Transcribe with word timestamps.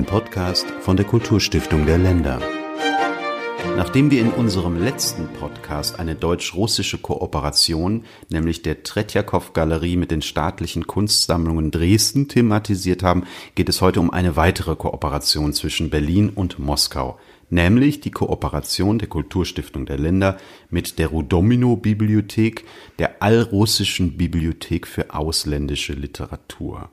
Ein 0.00 0.06
Podcast 0.06 0.66
von 0.80 0.96
der 0.96 1.04
Kulturstiftung 1.04 1.84
der 1.84 1.98
Länder. 1.98 2.40
Nachdem 3.76 4.10
wir 4.10 4.22
in 4.22 4.30
unserem 4.30 4.82
letzten 4.82 5.28
Podcast 5.28 6.00
eine 6.00 6.14
deutsch-russische 6.14 6.96
Kooperation, 6.96 8.06
nämlich 8.30 8.62
der 8.62 8.82
Tretjakow-Galerie 8.82 9.98
mit 9.98 10.10
den 10.10 10.22
staatlichen 10.22 10.86
Kunstsammlungen 10.86 11.70
Dresden 11.70 12.28
thematisiert 12.28 13.02
haben, 13.02 13.24
geht 13.54 13.68
es 13.68 13.82
heute 13.82 14.00
um 14.00 14.10
eine 14.10 14.36
weitere 14.36 14.74
Kooperation 14.74 15.52
zwischen 15.52 15.90
Berlin 15.90 16.30
und 16.30 16.58
Moskau, 16.58 17.18
nämlich 17.50 18.00
die 18.00 18.10
Kooperation 18.10 18.98
der 18.98 19.08
Kulturstiftung 19.08 19.84
der 19.84 19.98
Länder 19.98 20.38
mit 20.70 20.98
der 20.98 21.08
Rudomino-Bibliothek, 21.08 22.64
der 22.98 23.22
allrussischen 23.22 24.16
Bibliothek 24.16 24.86
für 24.86 25.12
ausländische 25.12 25.92
Literatur. 25.92 26.88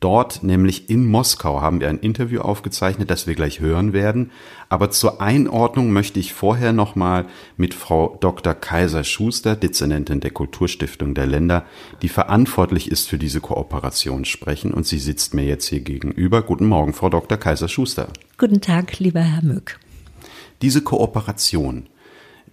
Dort, 0.00 0.42
nämlich 0.42 0.90
in 0.90 1.06
Moskau, 1.06 1.62
haben 1.62 1.80
wir 1.80 1.88
ein 1.88 1.98
Interview 1.98 2.40
aufgezeichnet, 2.40 3.10
das 3.10 3.26
wir 3.26 3.34
gleich 3.34 3.60
hören 3.60 3.92
werden. 3.92 4.30
Aber 4.68 4.90
zur 4.90 5.20
Einordnung 5.20 5.92
möchte 5.92 6.20
ich 6.20 6.32
vorher 6.32 6.72
nochmal 6.72 7.26
mit 7.56 7.74
Frau 7.74 8.16
Dr. 8.20 8.54
Kaiser 8.54 9.04
Schuster, 9.04 9.56
Dezernentin 9.56 10.20
der 10.20 10.30
Kulturstiftung 10.30 11.14
der 11.14 11.26
Länder, 11.26 11.64
die 12.02 12.08
verantwortlich 12.08 12.90
ist 12.90 13.08
für 13.08 13.18
diese 13.18 13.40
Kooperation, 13.40 14.24
sprechen. 14.24 14.74
Und 14.74 14.86
sie 14.86 14.98
sitzt 14.98 15.34
mir 15.34 15.44
jetzt 15.44 15.66
hier 15.66 15.80
gegenüber. 15.80 16.42
Guten 16.42 16.66
Morgen, 16.66 16.92
Frau 16.92 17.08
Dr. 17.08 17.38
Kaiser 17.38 17.68
Schuster. 17.68 18.08
Guten 18.36 18.60
Tag, 18.60 18.98
lieber 18.98 19.20
Herr 19.20 19.42
Mück. 19.42 19.78
Diese 20.62 20.82
Kooperation, 20.82 21.86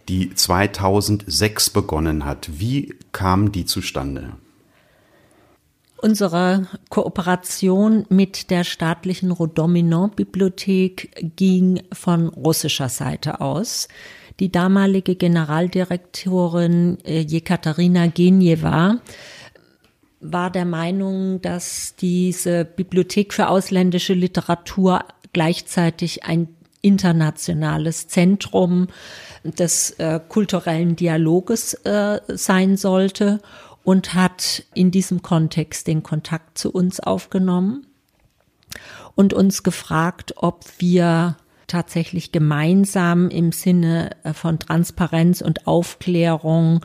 die 0.10 0.34
2006 0.34 1.70
begonnen 1.70 2.26
hat, 2.26 2.50
wie 2.60 2.94
kam 3.12 3.52
die 3.52 3.66
zustande? 3.66 4.34
Unsere 6.02 6.68
Kooperation 6.90 8.08
mit 8.10 8.50
der 8.50 8.64
staatlichen 8.64 9.30
Rodominon-Bibliothek 9.30 11.36
ging 11.36 11.84
von 11.94 12.30
russischer 12.30 12.90
Seite 12.90 13.40
aus. 13.40 13.88
Die 14.40 14.52
damalige 14.52 15.16
Generaldirektorin 15.16 16.98
äh, 17.06 17.20
Jekaterina 17.20 18.08
Genjewa 18.08 18.98
war 20.22 20.50
der 20.50 20.66
Meinung, 20.66 21.40
dass 21.42 21.96
diese 21.96 22.66
Bibliothek 22.66 23.32
für 23.32 23.48
ausländische 23.48 24.16
Literatur 24.16 25.06
gleichzeitig 25.34 26.24
ein 26.24 26.48
internationales 26.82 28.08
Zentrum 28.08 28.88
des 29.44 29.92
äh, 30.00 30.20
kulturellen 30.28 30.96
Dialoges 30.96 31.76
äh, 31.86 32.20
sein 32.28 32.76
sollte 32.76 33.40
und 33.84 34.14
hat 34.14 34.64
in 34.74 34.92
diesem 34.92 35.22
Kontext 35.22 35.88
den 35.88 36.04
Kontakt 36.04 36.58
zu 36.58 36.72
uns 36.72 37.00
aufgenommen 37.00 37.88
und 39.16 39.34
uns 39.34 39.64
gefragt, 39.64 40.34
ob 40.38 40.66
wir 40.80 41.38
tatsächlich 41.68 42.32
gemeinsam 42.32 43.30
im 43.30 43.52
Sinne 43.52 44.12
äh, 44.24 44.34
von 44.34 44.60
Transparenz 44.60 45.42
und 45.42 45.68
Aufklärung 45.68 46.82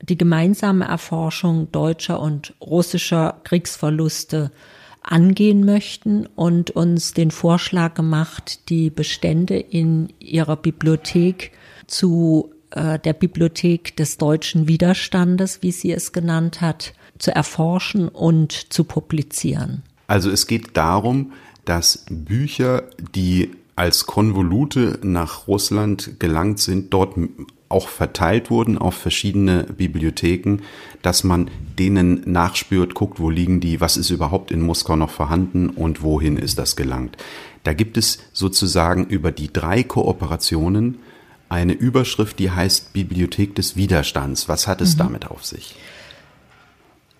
die 0.00 0.18
gemeinsame 0.18 0.86
Erforschung 0.86 1.70
deutscher 1.70 2.18
und 2.18 2.54
russischer 2.60 3.40
Kriegsverluste 3.44 4.50
angehen 5.02 5.64
möchten 5.64 6.26
und 6.26 6.70
uns 6.70 7.12
den 7.12 7.30
Vorschlag 7.30 7.94
gemacht, 7.94 8.68
die 8.68 8.90
Bestände 8.90 9.58
in 9.58 10.12
ihrer 10.18 10.56
Bibliothek 10.56 11.52
zu 11.86 12.52
äh, 12.72 12.98
der 12.98 13.12
Bibliothek 13.12 13.96
des 13.96 14.18
deutschen 14.18 14.68
Widerstandes, 14.68 15.62
wie 15.62 15.72
sie 15.72 15.92
es 15.92 16.12
genannt 16.12 16.60
hat, 16.60 16.94
zu 17.18 17.34
erforschen 17.34 18.08
und 18.08 18.72
zu 18.72 18.84
publizieren. 18.84 19.82
Also 20.06 20.30
es 20.30 20.46
geht 20.46 20.76
darum, 20.76 21.32
dass 21.64 22.04
Bücher, 22.10 22.84
die 23.14 23.50
als 23.76 24.06
Konvolute 24.06 24.98
nach 25.02 25.46
Russland 25.48 26.18
gelangt 26.18 26.58
sind, 26.58 26.92
dort 26.92 27.16
auch 27.68 27.88
verteilt 27.88 28.50
wurden 28.50 28.76
auf 28.76 28.94
verschiedene 28.94 29.64
Bibliotheken, 29.64 30.58
dass 31.00 31.24
man 31.24 31.50
denen 31.78 32.22
nachspürt, 32.30 32.94
guckt, 32.94 33.18
wo 33.18 33.30
liegen 33.30 33.60
die, 33.60 33.80
was 33.80 33.96
ist 33.96 34.10
überhaupt 34.10 34.50
in 34.50 34.60
Moskau 34.60 34.94
noch 34.94 35.10
vorhanden 35.10 35.70
und 35.70 36.02
wohin 36.02 36.36
ist 36.36 36.58
das 36.58 36.76
gelangt. 36.76 37.16
Da 37.64 37.72
gibt 37.72 37.96
es 37.96 38.18
sozusagen 38.32 39.06
über 39.06 39.32
die 39.32 39.52
drei 39.52 39.82
Kooperationen 39.82 40.98
eine 41.52 41.74
Überschrift, 41.74 42.38
die 42.38 42.50
heißt 42.50 42.94
Bibliothek 42.94 43.54
des 43.54 43.76
Widerstands. 43.76 44.48
Was 44.48 44.66
hat 44.66 44.80
es 44.80 44.94
mhm. 44.94 44.98
damit 44.98 45.30
auf 45.30 45.44
sich? 45.44 45.76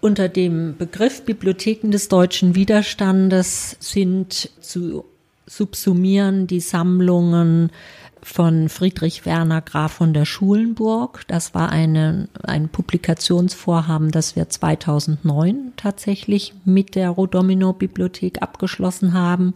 Unter 0.01 0.29
dem 0.29 0.77
Begriff 0.77 1.25
Bibliotheken 1.25 1.91
des 1.91 2.09
deutschen 2.09 2.55
Widerstandes 2.55 3.77
sind 3.79 4.51
zu 4.61 5.05
subsumieren 5.47 6.47
die 6.47 6.61
Sammlungen 6.61 7.71
von 8.23 8.69
Friedrich 8.69 9.27
Werner 9.27 9.61
Graf 9.61 9.93
von 9.93 10.15
der 10.15 10.25
Schulenburg. 10.25 11.25
Das 11.29 11.55
war 11.55 11.71
eine, 11.71 12.29
ein 12.43 12.69
Publikationsvorhaben, 12.69 14.13
das 14.13 14.35
wir 14.35 14.49
2009 14.49 15.73
tatsächlich 15.77 16.55
mit 16.65 16.95
der 16.95 17.11
Rodomino 17.11 17.73
Bibliothek 17.73 18.41
abgeschlossen 18.41 19.13
haben 19.13 19.53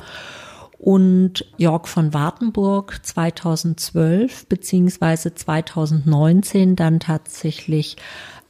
und 0.87 1.45
Jörg 1.57 1.89
von 1.89 2.15
Wartenburg 2.15 3.01
2012 3.03 4.47
beziehungsweise 4.47 5.35
2019 5.35 6.77
dann 6.77 7.01
tatsächlich 7.01 7.97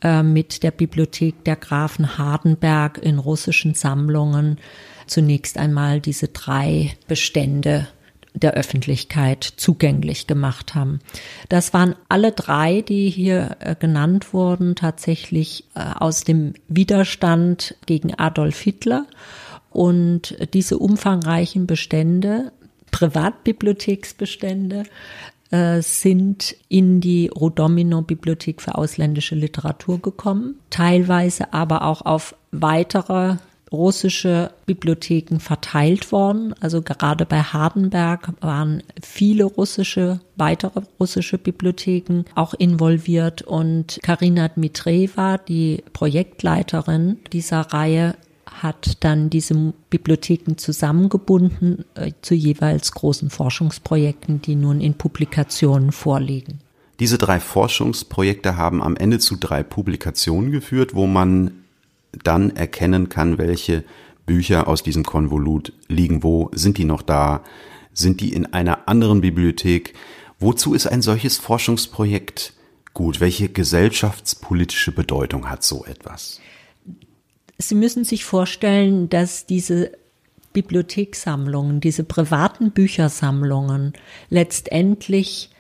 äh, 0.02 0.22
mit 0.22 0.62
der 0.62 0.70
Bibliothek 0.70 1.44
der 1.44 1.56
Grafen 1.56 2.18
Hardenberg 2.18 2.98
in 2.98 3.18
russischen 3.18 3.72
Sammlungen 3.72 4.58
zunächst 5.06 5.56
einmal 5.56 6.02
diese 6.02 6.28
drei 6.28 6.92
Bestände 7.08 7.88
der 8.34 8.52
Öffentlichkeit 8.52 9.42
zugänglich 9.56 10.26
gemacht 10.26 10.74
haben. 10.74 10.98
Das 11.48 11.72
waren 11.72 11.94
alle 12.10 12.32
drei, 12.32 12.82
die 12.82 13.08
hier 13.08 13.56
äh, 13.60 13.74
genannt 13.74 14.34
wurden, 14.34 14.74
tatsächlich 14.74 15.64
äh, 15.74 15.80
aus 15.98 16.24
dem 16.24 16.52
Widerstand 16.68 17.76
gegen 17.86 18.12
Adolf 18.12 18.60
Hitler 18.60 19.06
und 19.76 20.34
diese 20.54 20.78
umfangreichen 20.78 21.66
Bestände, 21.66 22.50
Privatbibliotheksbestände, 22.92 24.84
äh, 25.50 25.82
sind 25.82 26.56
in 26.70 27.02
die 27.02 27.28
Rodomino 27.28 28.00
Bibliothek 28.00 28.62
für 28.62 28.76
ausländische 28.76 29.34
Literatur 29.34 30.00
gekommen, 30.00 30.54
teilweise 30.70 31.52
aber 31.52 31.82
auch 31.82 32.06
auf 32.06 32.34
weitere 32.52 33.36
russische 33.70 34.52
Bibliotheken 34.64 35.40
verteilt 35.40 36.10
worden. 36.10 36.54
Also 36.60 36.80
gerade 36.80 37.26
bei 37.26 37.42
Hardenberg 37.42 38.32
waren 38.40 38.82
viele 39.02 39.44
russische, 39.44 40.20
weitere 40.36 40.80
russische 40.98 41.36
Bibliotheken 41.36 42.22
auch 42.34 42.54
involviert 42.54 43.42
und 43.42 43.98
Karina 44.02 44.48
Dmitreva, 44.48 45.36
die 45.36 45.84
Projektleiterin 45.92 47.18
dieser 47.34 47.60
Reihe, 47.60 48.14
hat 48.62 49.04
dann 49.04 49.30
diese 49.30 49.72
Bibliotheken 49.90 50.56
zusammengebunden 50.56 51.84
äh, 51.94 52.12
zu 52.22 52.34
jeweils 52.34 52.92
großen 52.92 53.30
Forschungsprojekten, 53.30 54.42
die 54.42 54.56
nun 54.56 54.80
in 54.80 54.94
Publikationen 54.94 55.92
vorliegen. 55.92 56.60
Diese 56.98 57.18
drei 57.18 57.40
Forschungsprojekte 57.40 58.56
haben 58.56 58.82
am 58.82 58.96
Ende 58.96 59.18
zu 59.18 59.36
drei 59.36 59.62
Publikationen 59.62 60.50
geführt, 60.50 60.94
wo 60.94 61.06
man 61.06 61.50
dann 62.24 62.56
erkennen 62.56 63.08
kann, 63.08 63.38
welche 63.38 63.84
Bücher 64.24 64.66
aus 64.66 64.82
diesem 64.82 65.04
Konvolut 65.04 65.72
liegen 65.88 66.22
wo, 66.22 66.50
sind 66.52 66.78
die 66.78 66.84
noch 66.84 67.02
da, 67.02 67.42
sind 67.92 68.20
die 68.20 68.32
in 68.32 68.46
einer 68.46 68.88
anderen 68.88 69.20
Bibliothek. 69.20 69.94
Wozu 70.38 70.74
ist 70.74 70.86
ein 70.86 71.02
solches 71.02 71.36
Forschungsprojekt 71.38 72.54
gut? 72.92 73.20
Welche 73.20 73.48
gesellschaftspolitische 73.48 74.92
Bedeutung 74.92 75.48
hat 75.48 75.62
so 75.62 75.84
etwas? 75.84 76.40
Sie 77.58 77.74
müssen 77.74 78.04
sich 78.04 78.24
vorstellen, 78.24 79.08
dass 79.08 79.46
diese 79.46 79.92
Bibliothekssammlungen, 80.52 81.80
diese 81.80 82.04
privaten 82.04 82.70
Büchersammlungen 82.70 83.92
letztendlich 84.30 85.50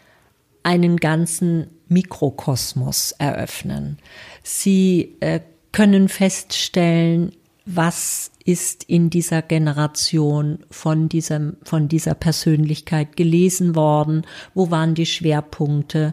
einen 0.62 0.96
ganzen 0.96 1.68
Mikrokosmos 1.88 3.12
eröffnen. 3.12 3.98
Sie 4.42 5.16
äh, 5.20 5.40
können 5.72 6.08
feststellen, 6.08 7.32
was 7.66 8.30
ist 8.44 8.84
in 8.84 9.10
dieser 9.10 9.42
Generation 9.42 10.60
von 10.70 11.08
diesem, 11.08 11.56
von 11.64 11.88
dieser 11.88 12.14
Persönlichkeit 12.14 13.16
gelesen 13.16 13.74
worden, 13.74 14.24
wo 14.54 14.70
waren 14.70 14.94
die 14.94 15.06
Schwerpunkte, 15.06 16.12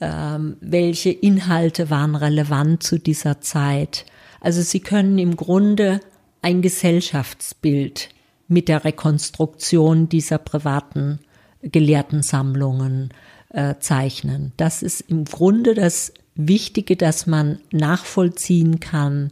ähm, 0.00 0.56
welche 0.60 1.10
Inhalte 1.10 1.90
waren 1.90 2.14
relevant 2.14 2.82
zu 2.82 2.98
dieser 2.98 3.40
Zeit. 3.40 4.06
Also 4.44 4.60
sie 4.60 4.80
können 4.80 5.18
im 5.18 5.36
Grunde 5.36 6.00
ein 6.42 6.60
Gesellschaftsbild 6.60 8.10
mit 8.46 8.68
der 8.68 8.84
Rekonstruktion 8.84 10.10
dieser 10.10 10.36
privaten 10.36 11.18
Gelehrtensammlungen 11.62 13.08
äh, 13.48 13.76
zeichnen. 13.80 14.52
Das 14.58 14.82
ist 14.82 15.00
im 15.00 15.24
Grunde 15.24 15.72
das 15.72 16.12
Wichtige, 16.34 16.94
dass 16.96 17.26
man 17.26 17.58
nachvollziehen 17.72 18.80
kann, 18.80 19.30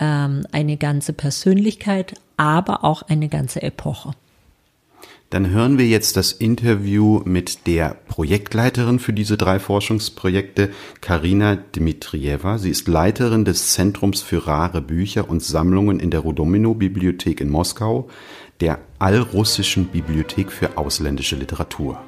ähm, 0.00 0.44
eine 0.50 0.76
ganze 0.76 1.12
Persönlichkeit, 1.12 2.14
aber 2.36 2.82
auch 2.82 3.02
eine 3.02 3.28
ganze 3.28 3.62
Epoche. 3.62 4.10
Dann 5.30 5.48
hören 5.50 5.78
wir 5.78 5.86
jetzt 5.86 6.16
das 6.16 6.32
Interview 6.32 7.22
mit 7.24 7.68
der 7.68 7.96
Projektleiterin 8.08 8.98
für 8.98 9.12
diese 9.12 9.36
drei 9.36 9.60
Forschungsprojekte, 9.60 10.70
Karina 11.00 11.54
Dmitrieva. 11.54 12.58
Sie 12.58 12.70
ist 12.70 12.88
Leiterin 12.88 13.44
des 13.44 13.72
Zentrums 13.72 14.22
für 14.22 14.48
rare 14.48 14.82
Bücher 14.82 15.30
und 15.30 15.40
Sammlungen 15.40 16.00
in 16.00 16.10
der 16.10 16.20
Rudomino-Bibliothek 16.20 17.40
in 17.40 17.48
Moskau, 17.48 18.08
der 18.58 18.80
allrussischen 18.98 19.86
Bibliothek 19.86 20.50
für 20.50 20.76
ausländische 20.76 21.36
Literatur. 21.36 22.02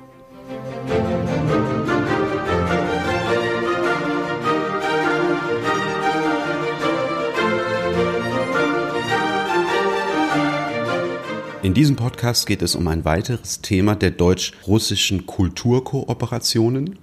In 11.73 11.77
diesem 11.77 11.97
Podcast 11.97 12.47
geht 12.47 12.61
es 12.61 12.75
um 12.75 12.87
ein 12.87 13.07
weiteres 13.07 13.63
Thema 13.63 13.97
der 13.97 14.11
deutsch-russischen 14.11 15.25
Kulturkooperationen. 15.25 16.99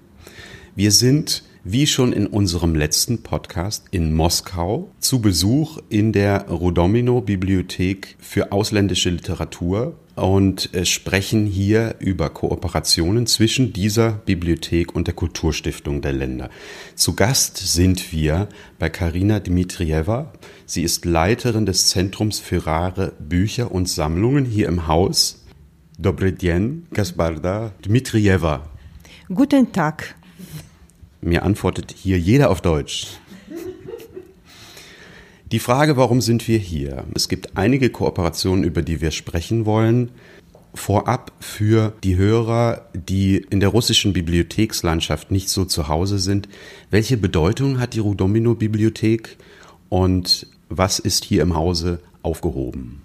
Wir 0.75 0.91
sind, 0.91 1.41
wie 1.63 1.87
schon 1.87 2.13
in 2.13 2.27
unserem 2.27 2.75
letzten 2.75 3.21
Podcast, 3.21 3.85
in 3.91 4.13
Moskau 4.13 4.91
zu 4.99 5.21
Besuch 5.21 5.79
in 5.89 6.13
der 6.13 6.47
Rudomino 6.47 7.21
Bibliothek 7.21 8.15
für 8.19 8.51
ausländische 8.51 9.09
Literatur 9.09 9.95
und 10.15 10.73
äh, 10.73 10.85
sprechen 10.85 11.45
hier 11.45 11.95
über 11.99 12.29
Kooperationen 12.29 13.25
zwischen 13.27 13.73
dieser 13.73 14.11
Bibliothek 14.11 14.95
und 14.95 15.07
der 15.07 15.15
Kulturstiftung 15.15 16.01
der 16.01 16.13
Länder. 16.13 16.49
Zu 16.95 17.15
Gast 17.15 17.57
sind 17.57 18.11
wir 18.11 18.47
bei 18.77 18.89
Karina 18.89 19.39
Dmitrieva. 19.39 20.33
Sie 20.65 20.83
ist 20.83 21.05
Leiterin 21.05 21.65
des 21.65 21.89
Zentrums 21.89 22.39
für 22.39 22.65
rare 22.65 23.13
Bücher 23.19 23.71
und 23.71 23.89
Sammlungen 23.89 24.45
hier 24.45 24.67
im 24.67 24.87
Haus. 24.87 25.45
Dobry 25.97 26.33
dien, 26.33 26.87
Gasparda 26.93 27.73
Dmitrieva. 27.83 28.69
Guten 29.27 29.71
Tag. 29.71 30.15
Mir 31.21 31.43
antwortet 31.43 31.93
hier 31.97 32.17
jeder 32.17 32.49
auf 32.49 32.61
Deutsch. 32.61 33.07
Die 35.51 35.59
Frage, 35.59 35.97
warum 35.97 36.21
sind 36.21 36.47
wir 36.47 36.59
hier? 36.59 37.05
Es 37.15 37.27
gibt 37.27 37.57
einige 37.57 37.89
Kooperationen, 37.89 38.63
über 38.63 38.83
die 38.83 39.01
wir 39.01 39.11
sprechen 39.11 39.65
wollen. 39.65 40.11
Vorab 40.75 41.31
für 41.39 41.93
die 42.03 42.15
Hörer, 42.15 42.87
die 42.93 43.37
in 43.49 43.59
der 43.59 43.69
russischen 43.69 44.13
Bibliothekslandschaft 44.13 45.31
nicht 45.31 45.49
so 45.49 45.65
zu 45.65 45.87
Hause 45.87 46.19
sind. 46.19 46.47
Welche 46.91 47.17
Bedeutung 47.17 47.79
hat 47.79 47.95
die 47.95 47.99
Rudomino-Bibliothek 47.99 49.37
und 49.89 50.45
was 50.69 50.99
ist 50.99 51.25
hier 51.25 51.41
im 51.41 51.55
Hause 51.55 51.99
aufgehoben? 52.21 53.01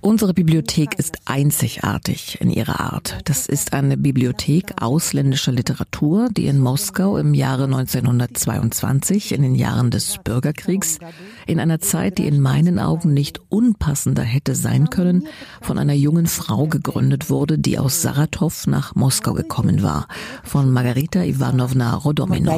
Unsere 0.00 0.34
Bibliothek 0.34 0.98
ist 0.98 1.18
einzigartig 1.24 2.38
in 2.40 2.50
ihrer 2.50 2.80
Art. 2.80 3.20
Das 3.24 3.46
ist 3.46 3.72
eine 3.72 3.96
Bibliothek 3.96 4.82
ausländischer 4.82 5.52
Literatur, 5.52 6.28
die 6.30 6.46
in 6.46 6.58
Moskau 6.58 7.16
im 7.16 7.34
Jahre 7.34 7.64
1922, 7.64 9.32
in 9.32 9.42
den 9.42 9.54
Jahren 9.54 9.90
des 9.90 10.18
Bürgerkriegs, 10.22 10.98
in 11.46 11.60
einer 11.60 11.80
Zeit, 11.80 12.18
die 12.18 12.26
in 12.26 12.40
meinen 12.40 12.78
Augen 12.78 13.14
nicht 13.14 13.40
unpassender 13.48 14.22
hätte 14.22 14.56
sein 14.56 14.90
können, 14.90 15.28
von 15.62 15.78
einer 15.78 15.94
jungen 15.94 16.26
Frau 16.26 16.66
gegründet 16.66 17.30
wurde, 17.30 17.58
die 17.58 17.78
aus 17.78 18.02
Saratow 18.02 18.66
nach 18.66 18.94
Moskau 18.96 19.34
gekommen 19.34 19.82
war, 19.82 20.08
von 20.42 20.70
Margarita 20.70 21.22
Ivanovna 21.22 21.94
Rodomino. 21.94 22.50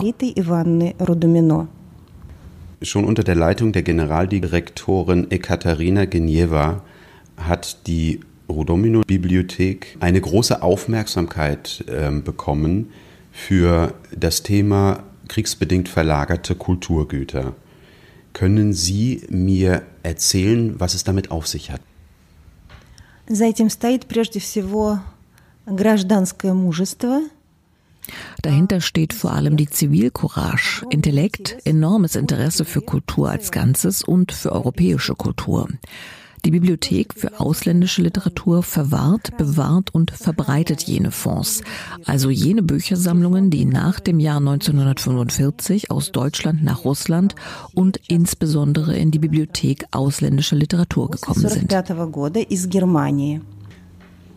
Schon 2.83 3.05
unter 3.05 3.23
der 3.23 3.35
Leitung 3.35 3.73
der 3.73 3.83
Generaldirektorin 3.83 5.29
Ekaterina 5.29 6.05
Genieva 6.05 6.83
hat 7.37 7.85
die 7.87 8.21
Rudomino-Bibliothek 8.49 9.97
eine 9.99 10.19
große 10.19 10.61
Aufmerksamkeit 10.61 11.85
äh, 11.87 12.11
bekommen 12.11 12.91
für 13.31 13.93
das 14.15 14.43
Thema 14.43 15.03
kriegsbedingt 15.27 15.89
verlagerte 15.89 16.55
Kulturgüter. 16.55 17.53
Können 18.33 18.73
Sie 18.73 19.25
mir 19.29 19.83
erzählen, 20.03 20.79
was 20.79 20.93
es 20.93 21.03
damit 21.03 21.31
auf 21.31 21.47
sich 21.47 21.71
hat? 21.71 21.81
За 23.27 23.45
этим 23.45 23.69
стоит 23.69 24.07
прежде 24.07 24.39
всего 24.39 24.99
гражданское 25.65 26.53
мужество – 26.53 27.34
Dahinter 28.42 28.80
steht 28.80 29.12
vor 29.12 29.32
allem 29.32 29.56
die 29.56 29.68
Zivilcourage, 29.68 30.86
Intellekt, 30.90 31.56
enormes 31.64 32.16
Interesse 32.16 32.64
für 32.64 32.80
Kultur 32.80 33.30
als 33.30 33.50
Ganzes 33.50 34.02
und 34.02 34.32
für 34.32 34.52
europäische 34.52 35.14
Kultur. 35.14 35.68
Die 36.46 36.52
Bibliothek 36.52 37.12
für 37.14 37.40
ausländische 37.40 38.02
Literatur 38.02 38.62
verwahrt, 38.62 39.36
bewahrt 39.36 39.92
und 39.92 40.12
verbreitet 40.12 40.84
jene 40.84 41.10
Fonds, 41.10 41.62
also 42.04 42.30
jene 42.30 42.62
Büchersammlungen, 42.62 43.50
die 43.50 43.64
nach 43.64 43.98
dem 43.98 44.20
Jahr 44.20 44.36
1945 44.36 45.90
aus 45.90 46.12
Deutschland 46.12 46.62
nach 46.62 46.84
Russland 46.84 47.34
und 47.74 47.98
insbesondere 48.06 48.96
in 48.96 49.10
die 49.10 49.18
Bibliothek 49.18 49.86
ausländischer 49.90 50.54
Literatur 50.54 51.10
gekommen 51.10 51.48
sind. 51.48 51.74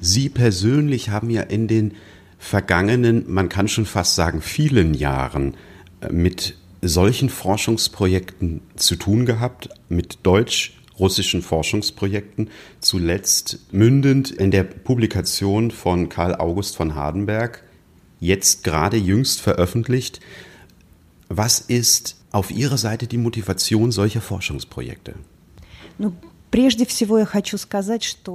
Sie 0.01 0.29
persönlich 0.29 1.09
haben 1.09 1.29
ja 1.29 1.43
in 1.43 1.67
den 1.67 1.93
vergangenen, 2.39 3.25
man 3.31 3.49
kann 3.49 3.67
schon 3.67 3.85
fast 3.85 4.15
sagen, 4.15 4.41
vielen 4.41 4.95
Jahren 4.95 5.55
äh, 6.01 6.11
mit 6.11 6.55
solchen 6.81 7.29
Forschungsprojekten 7.29 8.61
zu 8.77 8.95
tun 8.95 9.25
gehabt, 9.25 9.69
mit 9.89 10.19
deutsch-russischen 10.23 11.41
Forschungsprojekten, 11.41 12.49
zuletzt 12.79 13.59
mündend 13.71 14.31
in 14.31 14.49
der 14.49 14.63
Publikation 14.63 15.71
von 15.71 16.07
Karl 16.07 16.35
August 16.35 16.77
von 16.77 16.95
Hardenberg, 16.95 17.63
jetzt 18.21 18.63
gerade 18.63 18.95
jüngst 18.95 19.41
veröffentlicht. 19.41 20.21
Was 21.27 21.59
ist 21.59 22.15
auf 22.31 22.49
Ihrer 22.49 22.77
Seite 22.77 23.07
die 23.07 23.17
Motivation 23.17 23.91
solcher 23.91 24.21
Forschungsprojekte? 24.21 25.15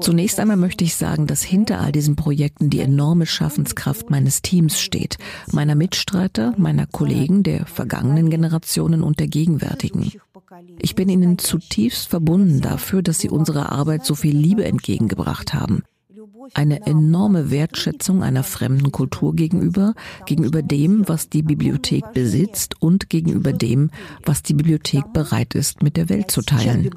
Zunächst 0.00 0.40
einmal 0.40 0.56
möchte 0.56 0.84
ich 0.84 0.94
sagen, 0.94 1.26
dass 1.26 1.43
hinter 1.43 1.81
all 1.81 1.93
diesen 1.93 2.16
Projekten 2.16 2.70
die 2.70 2.81
enorme 2.81 3.26
Schaffenskraft 3.26 4.11
meines 4.11 4.43
Teams 4.43 4.81
steht, 4.81 5.19
meiner 5.50 5.75
Mitstreiter, 5.75 6.55
meiner 6.56 6.87
Kollegen 6.87 7.43
der 7.43 7.66
vergangenen 7.66 8.31
Generationen 8.31 9.02
und 9.02 9.19
der 9.19 9.28
gegenwärtigen. 9.28 10.12
Ich 10.81 10.94
bin 10.94 11.08
ihnen 11.08 11.38
zutiefst 11.38 12.08
verbunden 12.08 12.61
dafür, 12.61 13.02
dass 13.02 13.18
sie 13.18 13.30
unserer 13.30 13.73
Arbeit 13.73 14.04
so 14.04 14.14
viel 14.14 14.37
Liebe 14.37 14.64
entgegengebracht 14.64 15.52
haben 15.52 15.83
eine 16.53 16.86
enorme 16.86 17.51
Wertschätzung 17.51 18.24
einer 18.24 18.44
fremden 18.44 18.91
Kultur 18.91 19.36
gegenüber, 19.36 19.94
gegenüber 20.25 20.62
dem, 20.62 21.08
was 21.08 21.29
die 21.29 21.44
Bibliothek 21.44 22.13
besitzt 22.13 22.82
und 22.82 23.10
gegenüber 23.10 23.53
dem, 23.53 23.91
was 24.25 24.44
die 24.44 24.53
Bibliothek 24.53 25.13
bereit 25.13 25.56
ist, 25.56 25.84
mit 25.84 25.98
der 25.98 26.10
Welt 26.10 26.32
zu 26.32 26.41
teilen. 26.41 26.89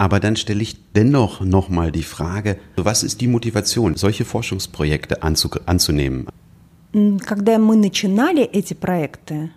Aber 0.00 0.20
dann 0.20 0.36
stelle 0.36 0.62
ich 0.62 0.76
dennoch 0.94 1.40
nochmal 1.40 1.90
die 1.90 2.02
Frage, 2.02 2.58
was 2.76 3.02
ist 3.02 3.20
die 3.20 3.26
Motivation, 3.26 3.96
solche 3.96 4.24
Forschungsprojekte 4.24 5.22
anzunehmen? 5.22 6.28
Когда 7.26 7.58
мы 7.58 7.76
начинали 7.76 8.44
эти 8.44 8.72
проекты, 8.72 9.50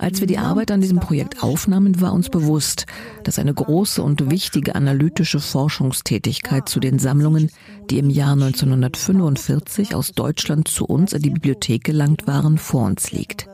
als 0.00 0.20
wir 0.20 0.26
die 0.26 0.38
Arbeit 0.38 0.70
an 0.70 0.80
diesem 0.80 0.98
Projekt 0.98 1.42
aufnahmen, 1.42 2.00
war 2.00 2.14
uns 2.14 2.30
bewusst, 2.30 2.86
dass 3.22 3.38
eine 3.38 3.52
große 3.52 4.02
und 4.02 4.30
wichtige 4.30 4.74
analytische 4.74 5.40
Forschungstätigkeit 5.40 6.70
zu 6.70 6.80
den 6.80 6.98
Sammlungen, 6.98 7.50
die 7.90 7.98
im 7.98 8.08
Jahr 8.08 8.32
1945 8.32 9.94
aus 9.94 10.12
Deutschland 10.12 10.68
zu 10.68 10.86
uns 10.86 11.12
in 11.12 11.20
die 11.20 11.30
Bibliothek 11.30 11.84
gelangt 11.84 12.26
waren, 12.26 12.56
vor 12.56 12.86
uns 12.86 13.12
liegt. 13.12 13.46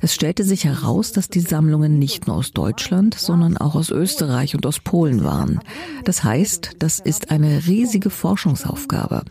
Es 0.00 0.14
stellte 0.14 0.44
sich 0.44 0.64
heraus, 0.64 1.12
dass 1.12 1.28
die 1.28 1.40
Sammlungen 1.40 1.98
nicht 1.98 2.28
nur 2.28 2.36
aus 2.36 2.52
Deutschland, 2.52 3.14
sondern 3.14 3.56
auch 3.56 3.74
aus 3.74 3.90
Österreich 3.90 4.54
und 4.54 4.66
aus 4.66 4.78
Polen 4.78 5.24
waren. 5.24 5.60
Das 6.04 6.22
heißt, 6.22 6.76
das 6.78 7.00
ist 7.00 7.30
eine 7.30 7.66
riesige 7.66 8.10
Forschungsaufgabe. 8.10 9.24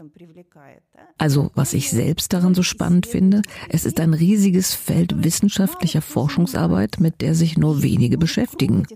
Also, 1.19 1.51
was 1.53 1.73
ich 1.73 1.91
selbst 1.91 2.31
daran 2.31 2.55
so 2.55 2.63
spannend 2.63 3.05
finde, 3.05 3.41
es 3.67 3.85
ist 3.85 3.99
ein 3.99 4.13
riesiges 4.13 4.73
Feld 4.73 5.21
wissenschaftlicher 5.21 6.01
Forschungsarbeit, 6.01 7.01
mit 7.01 7.19
der 7.19 7.35
sich 7.35 7.57
nur 7.57 7.83
wenige 7.83 8.17
beschäftigen. 8.17 8.87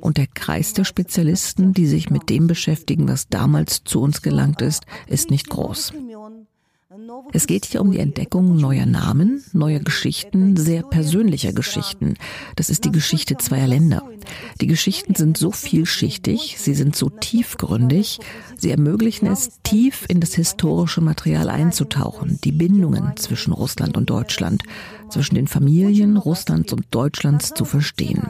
Und 0.00 0.16
der 0.16 0.26
Kreis 0.26 0.72
der 0.72 0.84
Spezialisten, 0.84 1.74
die 1.74 1.86
sich 1.86 2.08
mit 2.08 2.30
dem 2.30 2.46
beschäftigen, 2.46 3.06
was 3.08 3.28
damals 3.28 3.84
zu 3.84 4.00
uns 4.00 4.22
gelangt 4.22 4.62
ist, 4.62 4.84
ist 5.06 5.30
nicht 5.30 5.50
groß. 5.50 5.92
Es 7.32 7.46
geht 7.46 7.66
hier 7.66 7.80
um 7.80 7.92
die 7.92 7.98
Entdeckung 7.98 8.56
neuer 8.56 8.86
Namen, 8.86 9.44
neuer 9.52 9.80
Geschichten, 9.80 10.56
sehr 10.56 10.82
persönlicher 10.82 11.52
Geschichten. 11.52 12.14
Das 12.56 12.70
ist 12.70 12.84
die 12.84 12.90
Geschichte 12.90 13.36
zweier 13.36 13.68
Länder. 13.68 14.02
Die 14.60 14.66
Geschichten 14.66 15.14
sind 15.14 15.36
so 15.36 15.50
vielschichtig, 15.50 16.56
sie 16.58 16.74
sind 16.74 16.96
so 16.96 17.08
tiefgründig, 17.08 18.20
sie 18.56 18.70
ermöglichen 18.70 19.26
es, 19.26 19.60
tief 19.62 20.04
in 20.08 20.20
das 20.20 20.34
historische 20.34 21.00
Material 21.00 21.48
einzutauchen, 21.48 22.38
die 22.44 22.52
Bindungen 22.52 23.16
zwischen 23.16 23.52
Russland 23.52 23.96
und 23.96 24.10
Deutschland, 24.10 24.62
zwischen 25.08 25.34
den 25.34 25.46
Familien 25.46 26.16
Russlands 26.16 26.72
und 26.72 26.86
Deutschlands 26.90 27.54
zu 27.54 27.64
verstehen. 27.64 28.28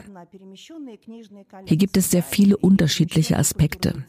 Hier 1.65 1.77
gibt 1.77 1.97
es 1.97 2.11
sehr 2.11 2.21
viele 2.21 2.57
unterschiedliche 2.57 3.37
Aspekte. 3.37 4.03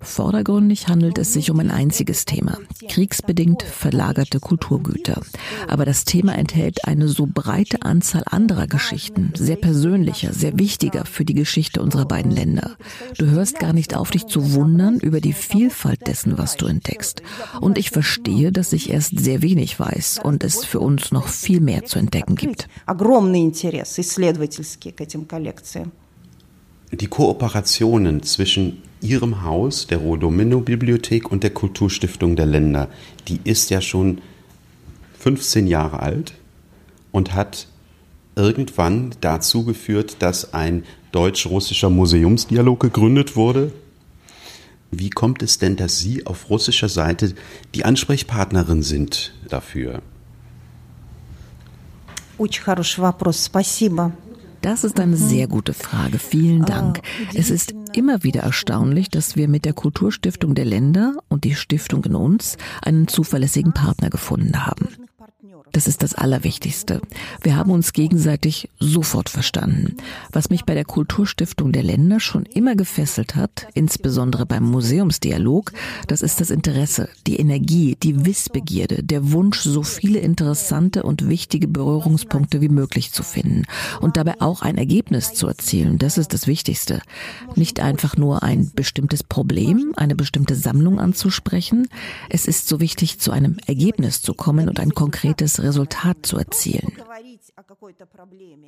Vordergründig 0.00 0.88
handelt 0.88 1.16
es 1.16 1.32
sich 1.32 1.50
um 1.50 1.58
ein 1.58 1.70
einziges 1.70 2.26
Thema, 2.26 2.58
kriegsbedingt 2.88 3.62
verlagerte 3.62 4.40
Kulturgüter. 4.40 5.22
Aber 5.68 5.86
das 5.86 6.04
Thema 6.04 6.36
enthält 6.36 6.84
eine 6.84 7.08
so 7.08 7.26
breite 7.26 7.82
Anzahl 7.82 8.24
anderer 8.26 8.66
Geschichten, 8.66 9.32
sehr 9.34 9.56
persönlicher, 9.56 10.34
sehr 10.34 10.58
wichtiger 10.58 11.06
für 11.06 11.24
die 11.24 11.34
Geschichte 11.34 11.80
unserer 11.80 12.04
beiden 12.04 12.30
Länder. 12.30 12.76
Du 13.16 13.26
hörst 13.26 13.58
gar 13.58 13.72
nicht 13.72 13.96
auf, 13.96 14.10
dich 14.10 14.26
zu 14.26 14.52
wundern 14.52 15.00
über 15.00 15.22
die 15.22 15.32
Vielfalt 15.32 16.06
dessen, 16.06 16.36
was 16.36 16.56
du 16.56 16.66
entdeckst. 16.66 17.22
Und 17.60 17.78
ich 17.78 17.90
verstehe, 17.90 18.52
dass 18.52 18.74
ich 18.74 18.90
erst 18.90 19.18
sehr 19.18 19.40
wenig 19.40 19.80
weiß 19.80 20.20
und 20.22 20.44
es 20.44 20.64
für 20.64 20.80
uns 20.80 21.10
noch 21.10 21.28
viel 21.28 21.60
mehr 21.60 21.84
zu 21.84 21.98
entdecken 21.98 22.36
gibt 22.36 22.68
Die 26.93 27.07
Kooperationen 27.07 28.23
zwischen 28.23 28.81
Ihrem 29.01 29.43
Haus, 29.43 29.87
der 29.87 29.99
Rodomino-Bibliothek 29.99 31.31
und 31.31 31.43
der 31.43 31.51
Kulturstiftung 31.51 32.35
der 32.35 32.45
Länder, 32.45 32.89
die 33.27 33.39
ist 33.43 33.69
ja 33.69 33.79
schon 33.79 34.21
15 35.19 35.67
Jahre 35.67 36.01
alt 36.01 36.33
und 37.11 37.33
hat 37.33 37.67
irgendwann 38.35 39.11
dazu 39.21 39.63
geführt, 39.63 40.17
dass 40.19 40.53
ein 40.53 40.83
deutsch-russischer 41.11 41.89
Museumsdialog 41.89 42.79
gegründet 42.79 43.35
wurde. 43.35 43.71
Wie 44.91 45.09
kommt 45.09 45.43
es 45.43 45.59
denn, 45.59 45.75
dass 45.75 45.99
Sie 45.99 46.25
auf 46.25 46.49
russischer 46.49 46.89
Seite 46.89 47.35
die 47.75 47.85
Ansprechpartnerin 47.85 48.81
sind 48.81 49.33
dafür? 49.47 50.01
Очень 52.37 52.63
хороший 52.63 53.01
вопрос, 53.01 53.43
спасибо. 53.43 54.13
Das 54.64 54.82
ist 54.82 54.98
eine 54.98 55.18
sehr 55.18 55.46
gute 55.46 55.74
Frage. 55.74 56.18
Vielen 56.18 56.64
Dank. 56.64 57.02
Es 57.34 57.50
ist 57.50 57.74
immer 57.92 58.22
wieder 58.22 58.44
erstaunlich, 58.44 59.10
dass 59.10 59.36
wir 59.36 59.46
mit 59.46 59.66
der 59.66 59.74
Kulturstiftung 59.74 60.54
der 60.54 60.64
Länder 60.64 61.18
und 61.28 61.44
die 61.44 61.54
Stiftung 61.54 62.02
in 62.04 62.14
uns 62.14 62.56
einen 62.80 63.06
zuverlässigen 63.06 63.74
Partner 63.74 64.08
gefunden 64.08 64.64
haben. 64.64 64.88
Das 65.74 65.88
ist 65.88 66.04
das 66.04 66.14
Allerwichtigste. 66.14 67.00
Wir 67.42 67.56
haben 67.56 67.72
uns 67.72 67.92
gegenseitig 67.92 68.70
sofort 68.78 69.28
verstanden. 69.28 69.96
Was 70.30 70.48
mich 70.48 70.64
bei 70.64 70.74
der 70.74 70.84
Kulturstiftung 70.84 71.72
der 71.72 71.82
Länder 71.82 72.20
schon 72.20 72.44
immer 72.44 72.76
gefesselt 72.76 73.34
hat, 73.34 73.66
insbesondere 73.74 74.46
beim 74.46 74.62
Museumsdialog, 74.62 75.72
das 76.06 76.22
ist 76.22 76.40
das 76.40 76.50
Interesse, 76.50 77.08
die 77.26 77.40
Energie, 77.40 77.96
die 78.00 78.24
Wissbegierde, 78.24 79.02
der 79.02 79.32
Wunsch, 79.32 79.62
so 79.62 79.82
viele 79.82 80.20
interessante 80.20 81.02
und 81.02 81.28
wichtige 81.28 81.66
Berührungspunkte 81.66 82.60
wie 82.60 82.68
möglich 82.68 83.10
zu 83.10 83.24
finden 83.24 83.64
und 84.00 84.16
dabei 84.16 84.40
auch 84.40 84.62
ein 84.62 84.78
Ergebnis 84.78 85.34
zu 85.34 85.48
erzielen. 85.48 85.98
Das 85.98 86.18
ist 86.18 86.32
das 86.32 86.46
Wichtigste. 86.46 87.02
Nicht 87.56 87.80
einfach 87.80 88.16
nur 88.16 88.44
ein 88.44 88.70
bestimmtes 88.76 89.24
Problem, 89.24 89.92
eine 89.96 90.14
bestimmte 90.14 90.54
Sammlung 90.54 91.00
anzusprechen. 91.00 91.88
Es 92.30 92.46
ist 92.46 92.68
so 92.68 92.78
wichtig, 92.78 93.18
zu 93.18 93.32
einem 93.32 93.56
Ergebnis 93.66 94.22
zu 94.22 94.34
kommen 94.34 94.68
und 94.68 94.78
ein 94.78 94.94
konkretes 94.94 95.63
Resultat 95.64 96.18
zu 96.22 96.36
erzielen. 96.36 96.92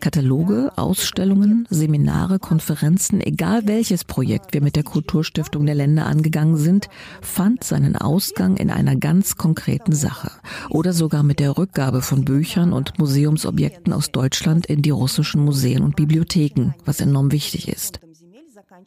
Kataloge, 0.00 0.73
Ausstellungen, 0.76 1.67
Seminare, 1.71 2.38
Konferenzen, 2.38 3.21
egal 3.21 3.67
welches 3.67 4.05
Projekt 4.05 4.55
wir 4.55 4.62
mit 4.62 4.76
der 4.76 4.83
Kulturstiftung 4.83 5.67
der 5.67 5.75
Länder 5.75 6.07
angegangen 6.07 6.57
sind, 6.57 6.88
fand 7.21 7.65
seinen 7.65 7.97
Ausgang 7.97 8.57
in 8.57 8.71
einer 8.71 8.97
ganz 8.97 9.37
konkreten 9.37 9.93
Sache 9.93 10.31
oder 10.71 10.93
sogar 10.93 11.23
mit 11.23 11.38
der 11.38 11.59
Rückgabe 11.59 12.03
von 12.03 12.25
Büchern 12.25 12.73
und 12.73 12.99
Museumsobjekten 12.99 13.93
aus 13.93 14.11
Deutschland 14.11 14.67
in 14.67 14.83
die 14.83 14.91
russischen 14.91 15.45
Museen 15.45 15.83
und 15.83 15.97
Bibliotheken, 15.97 16.75
was 16.85 17.00
enorm 17.00 17.31
wichtig 17.33 17.69
ist. 17.69 18.00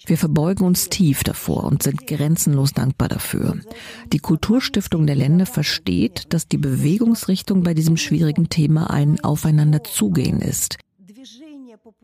Wir 0.06 0.18
verbeugen 0.18 0.66
uns 0.66 0.90
tief 0.90 1.24
davor 1.24 1.66
und 1.66 1.84
sind 1.84 2.08
grenzenlos 2.08 2.74
dankbar 2.74 3.10
dafür. 3.10 3.60
Die 4.12 4.20
Kulturstiftung 4.20 5.06
der 5.06 5.16
Länder 5.16 5.46
versteht, 5.46 6.34
dass 6.34 6.48
die 6.48 6.58
Bewegungsrichtung 6.58 7.64
bei 7.64 7.74
diesem 7.74 7.98
schwierigen 7.98 8.50
Thema 8.50 8.90
ein 8.90 9.20
Aufeinanderzugehen 9.24 10.42
ist. 10.42 10.78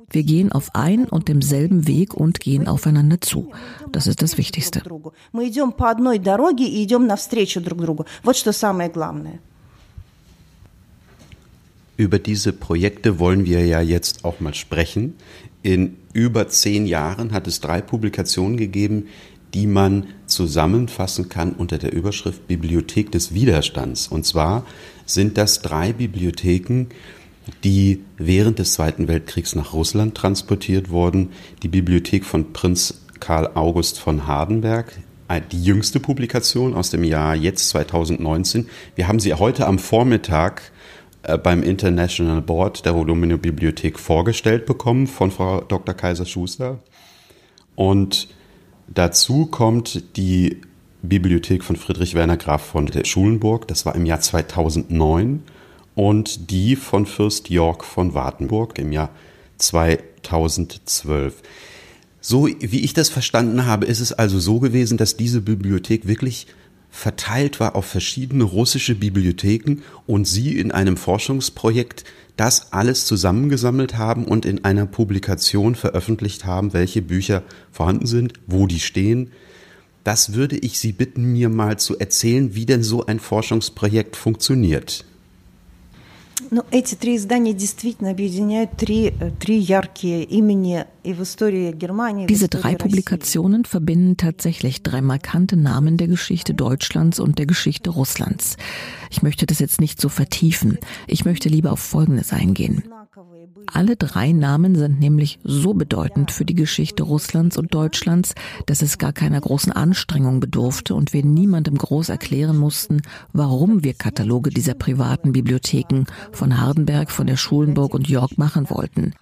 Wir 0.10 0.24
gehen 0.24 0.52
auf 0.52 0.76
einen 0.76 1.06
und 1.06 1.28
demselben 1.28 1.88
Weg 1.88 2.14
und 2.14 2.40
gehen 2.40 2.68
aufeinander 2.68 3.22
zu. 3.22 3.52
Das 3.92 4.08
ist 4.08 4.22
das 4.22 4.38
Wichtigste. 4.38 4.82
Über 11.98 12.20
diese 12.20 12.52
Projekte 12.52 13.20
wollen 13.20 13.46
wir 13.46 13.66
ja 13.66 13.82
jetzt 13.82 14.26
auch 14.26 14.40
mal 14.42 14.54
sprechen. 14.54 15.14
In 15.66 15.98
über 16.14 16.48
zehn 16.48 16.86
Jahren 16.86 17.32
hat 17.32 17.48
es 17.48 17.60
drei 17.60 17.82
Publikationen 17.82 18.56
gegeben, 18.56 19.08
die 19.56 19.66
man 19.66 20.06
zusammenfassen 20.28 21.28
kann 21.28 21.54
unter 21.54 21.80
der 21.80 21.92
Überschrift 21.92 22.48
Bibliothek 22.48 23.12
des 23.12 23.34
Widerstands. 23.34 24.08
Und 24.08 24.28
zwar 24.28 24.64
sind 25.08 25.40
das 25.40 25.64
drei 25.64 25.92
Bibliotheken, 25.92 26.90
die 27.64 28.04
während 28.20 28.60
des 28.60 28.74
Zweiten 28.74 29.08
Weltkriegs 29.08 29.56
nach 29.56 29.74
Russland 29.74 30.14
transportiert 30.14 30.92
wurden. 30.92 31.30
Die 31.64 31.68
Bibliothek 31.68 32.26
von 32.26 32.54
Prinz 32.54 33.02
Karl 33.20 33.50
August 33.56 33.98
von 33.98 34.28
Hardenberg, 34.28 34.92
die 35.52 35.64
jüngste 35.64 36.00
Publikation 36.00 36.76
aus 36.76 36.92
dem 36.92 37.04
Jahr 37.04 37.34
jetzt 37.34 37.70
2019. 37.70 38.70
Wir 38.94 39.08
haben 39.08 39.20
sie 39.20 39.34
heute 39.34 39.66
am 39.66 39.80
Vormittag 39.80 40.62
äh, 40.62 40.75
beim 41.42 41.64
International 41.64 42.42
Board 42.42 42.86
der 42.86 42.96
Volumino 42.96 43.38
Bibliothek 43.38 44.00
vorgestellt 44.00 44.66
bekommen 44.66 45.08
von 45.08 45.32
Frau 45.32 45.62
Dr. 45.62 45.96
Kaiser-Schuster. 45.96 46.80
Und 47.76 48.28
dazu 48.88 49.48
kommt 49.48 50.18
die 50.18 50.62
Bibliothek 51.02 51.64
von 51.64 51.76
Friedrich 51.76 52.16
Werner 52.16 52.38
Graf 52.38 52.64
von 52.64 52.86
der 52.88 53.06
Schulenburg, 53.06 53.68
das 53.68 53.86
war 53.86 53.96
im 53.96 54.06
Jahr 54.06 54.22
2009, 54.22 55.44
und 55.96 56.52
die 56.52 56.76
von 56.76 57.06
Fürst 57.06 57.50
Jörg 57.50 57.84
von 57.84 58.14
Wartenburg 58.14 58.78
im 58.78 58.92
Jahr 58.92 59.10
2012. 59.58 61.42
So 62.22 62.48
wie 62.48 62.84
ich 62.84 62.94
das 62.94 63.10
verstanden 63.10 63.66
habe, 63.66 63.86
ist 63.86 64.00
es 64.00 64.12
also 64.12 64.40
so 64.40 64.60
gewesen, 64.60 64.98
dass 64.98 65.16
diese 65.16 65.42
Bibliothek 65.42 66.08
wirklich 66.08 66.48
verteilt 66.96 67.60
war 67.60 67.76
auf 67.76 67.86
verschiedene 67.86 68.46
russische 68.46 68.96
Bibliotheken 68.96 69.82
und 70.08 70.26
sie 70.26 70.58
in 70.58 70.72
einem 70.72 70.96
Forschungsprojekt 70.96 72.06
das 72.38 72.72
alles 72.72 73.06
zusammengesammelt 73.06 73.98
haben 73.98 74.24
und 74.26 74.46
in 74.46 74.64
einer 74.64 74.86
Publikation 74.86 75.76
veröffentlicht 75.76 76.46
haben, 76.46 76.72
welche 76.72 77.02
Bücher 77.02 77.44
vorhanden 77.70 78.06
sind, 78.06 78.34
wo 78.48 78.66
die 78.66 78.80
stehen. 78.80 79.32
Das 80.06 80.34
würde 80.34 80.58
ich 80.58 80.80
Sie 80.80 80.94
bitten, 80.94 81.34
mir 81.34 81.50
mal 81.50 81.78
zu 81.78 82.00
erzählen, 82.00 82.56
wie 82.56 82.66
denn 82.66 82.82
so 82.82 83.06
ein 83.06 83.20
Forschungsprojekt 83.20 84.16
funktioniert. 84.16 85.04
Эти 86.71 86.95
три 86.95 87.17
издания 87.17 87.53
действительно 87.53 88.11
объединяют 88.11 88.77
три, 88.77 89.13
три 89.39 89.59
яркие 89.59 90.25
имени 90.25 90.87
diese 92.29 92.49
drei 92.49 92.75
Publikationen 92.75 93.65
verbinden 93.65 94.17
tatsächlich 94.19 94.83
drei 94.83 95.01
markante 95.01 95.57
Namen 95.57 95.97
der 95.97 96.09
Geschichte 96.09 96.53
Deutschlands 96.53 97.19
und 97.19 97.39
der 97.39 97.47
Geschichte 97.47 97.91
Russlands. 97.91 98.59
Ich 99.11 99.23
möchte 99.23 99.47
das 99.47 99.61
jetzt 99.61 99.81
nicht 99.81 99.99
so 100.01 100.11
vertiefen. 100.11 100.79
Ich 101.07 101.25
möchte 101.25 101.49
lieber 101.49 101.73
auf 101.73 101.81
Folgendes 101.81 102.33
eingehen. 102.33 102.85
Alle 103.74 103.96
drei 103.96 104.32
Namen 104.32 104.76
sind 104.76 105.00
nämlich 105.00 105.40
so 105.44 105.74
bedeutend 105.74 106.32
für 106.32 106.46
die 106.46 106.56
Geschichte 106.56 107.04
Russlands 107.04 107.58
und 107.58 107.74
Deutschlands, 107.74 108.36
dass 108.66 108.82
es 108.82 108.98
gar 108.98 109.14
keiner 109.14 109.42
großen 109.42 109.72
Anstrengung 109.72 110.40
bedurfte 110.40 110.96
und 110.96 111.14
wir 111.14 111.24
niemandem 111.24 111.78
groß 111.78 112.10
erklären 112.10 112.58
mussten, 112.58 113.02
warum 113.34 113.84
wir 113.84 113.94
Kataloge 113.94 114.50
dieser 114.50 114.74
privaten 114.74 115.32
Bibliotheken 115.32 116.06
von 116.32 116.60
Hardenberg, 116.60 117.12
von 117.12 117.28
der 117.28 117.38
Schulenburg 117.38 117.94
und 117.94 118.08
York 118.08 118.38
machen 118.38 118.70
wollten. 118.70 119.14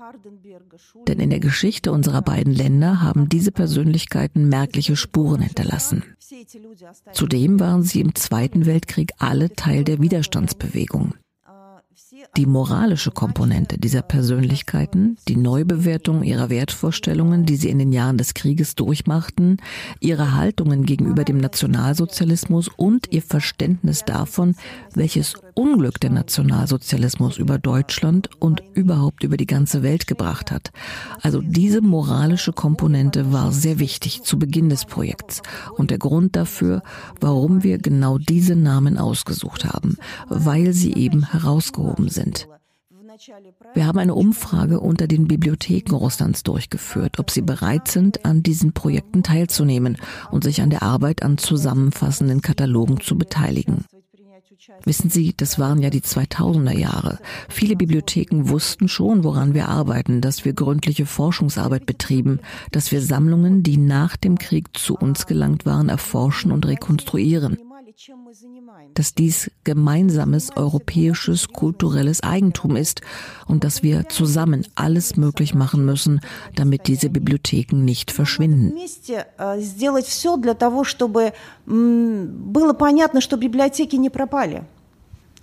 Denn 1.08 1.20
in 1.20 1.30
der 1.30 1.40
Geschichte 1.40 1.92
unserer 1.92 2.22
beiden 2.22 2.54
Länder 2.54 3.02
haben 3.02 3.30
diese 3.30 3.52
Persönlichkeiten 3.52 4.50
merkliche 4.50 4.96
Spuren 4.96 5.42
hinterlassen. 5.42 6.04
Zudem 7.14 7.60
waren 7.60 7.84
sie 7.84 8.02
im 8.02 8.16
Zweiten 8.16 8.66
Weltkrieg 8.66 9.12
alle 9.18 9.54
Teil 9.54 9.84
der 9.84 10.02
Widerstandsbewegung. 10.02 11.14
Die 12.36 12.46
moralische 12.46 13.12
Komponente 13.12 13.77
dieser 13.77 14.01
Persönlichkeiten, 14.01 15.18
die 15.27 15.36
Neubewertung 15.36 16.24
ihrer 16.24 16.50
Wertvorstellungen, 16.50 17.46
die 17.46 17.56
sie 17.56 17.70
in 17.70 17.80
den 17.80 17.92
Jahren 17.92 18.18
des 18.18 18.34
Krieges 18.34 18.75
durchmachten, 18.75 19.58
ihre 20.00 20.36
Haltungen 20.36 20.86
gegenüber 20.86 21.25
dem 21.25 21.38
Nationalsozialismus 21.38 22.70
und 22.75 23.12
ihr 23.12 23.22
Verständnis 23.22 24.03
davon, 24.06 24.56
welches 24.96 25.36
Unglück 25.53 26.00
der 26.00 26.10
Nationalsozialismus 26.10 27.38
über 27.38 27.57
Deutschland 27.57 28.29
und 28.39 28.63
überhaupt 28.74 29.24
über 29.24 29.38
die 29.38 29.45
ganze 29.45 29.83
Welt 29.83 30.07
gebracht 30.07 30.51
hat. 30.51 30.72
Also 31.22 31.41
diese 31.41 31.81
moralische 31.81 32.53
Komponente 32.53 33.31
war 33.31 33.51
sehr 33.51 33.79
wichtig 33.79 34.24
zu 34.24 34.39
Beginn 34.39 34.69
des 34.69 34.86
Projekts 34.86 35.41
und 35.77 35.91
der 35.91 36.00
Grund 36.00 36.36
dafür, 36.36 36.81
warum 37.19 37.63
wir 37.63 37.77
genau 37.77 38.17
diese 38.17 38.55
Namen 38.55 38.98
ausgesucht 38.98 39.65
haben, 39.65 39.98
weil 40.29 40.74
sie 40.74 40.93
eben 40.93 41.31
herausgehoben 41.31 42.10
sind. 42.10 42.48
Wir 43.74 43.86
haben 43.86 44.00
eine 44.00 44.15
Umfrage 44.15 44.79
unter 44.79 45.07
den 45.07 45.27
Bibliotheken 45.27 45.95
Russlands 45.95 46.43
durchgeführt, 46.43 47.19
ob 47.19 47.29
sie 47.29 47.41
bereit 47.41 47.88
sind, 47.88 48.25
an 48.25 48.43
diesen 48.43 48.74
Projekten 48.74 49.24
teilzunehmen 49.24 49.98
und 50.31 50.43
sich 50.43 50.62
an 50.62 50.72
der 50.72 50.81
Arbeit 50.81 51.22
an 51.24 51.38
zusammenfassenden 51.38 52.41
Katalogen 52.41 53.00
zu 53.00 53.17
beteiligen. 53.17 53.86
Wissen 54.83 55.10
Sie, 55.10 55.33
das 55.36 55.60
waren 55.60 55.81
ja 55.81 55.89
die 55.89 56.01
2000er 56.01 56.77
Jahre. 56.77 57.19
Viele 57.50 57.75
Bibliotheken 57.75 58.50
wussten 58.50 58.88
schon, 58.88 59.24
woran 59.24 59.53
wir 59.53 59.69
arbeiten, 59.69 60.22
dass 60.22 60.45
wir 60.45 60.53
gründliche 60.53 61.05
Forschungsarbeit 61.05 61.86
betrieben, 61.86 62.39
dass 62.72 62.91
wir 62.91 63.01
Sammlungen, 63.01 63.63
die 63.63 63.77
nach 63.77 64.17
dem 64.17 64.38
Krieg 64.38 64.77
zu 64.77 64.95
uns 64.95 65.25
gelangt 65.25 65.65
waren, 65.65 65.89
erforschen 65.89 66.51
und 66.51 66.65
rekonstruieren 66.65 67.57
dass 68.94 69.13
dies 69.13 69.52
gemeinsames 69.63 70.56
europäisches 70.56 71.50
kulturelles 71.50 72.22
Eigentum 72.22 72.75
ist 72.75 73.02
und 73.48 73.63
dass 73.63 73.84
wir 73.84 74.10
zusammen 74.10 74.66
alles 74.75 75.18
möglich 75.18 75.54
machen 75.54 75.86
müssen, 75.86 76.22
damit 76.56 76.88
diese 76.88 77.10
Bibliotheken 77.10 77.84
nicht 77.84 78.12
verschwinden. 78.12 78.74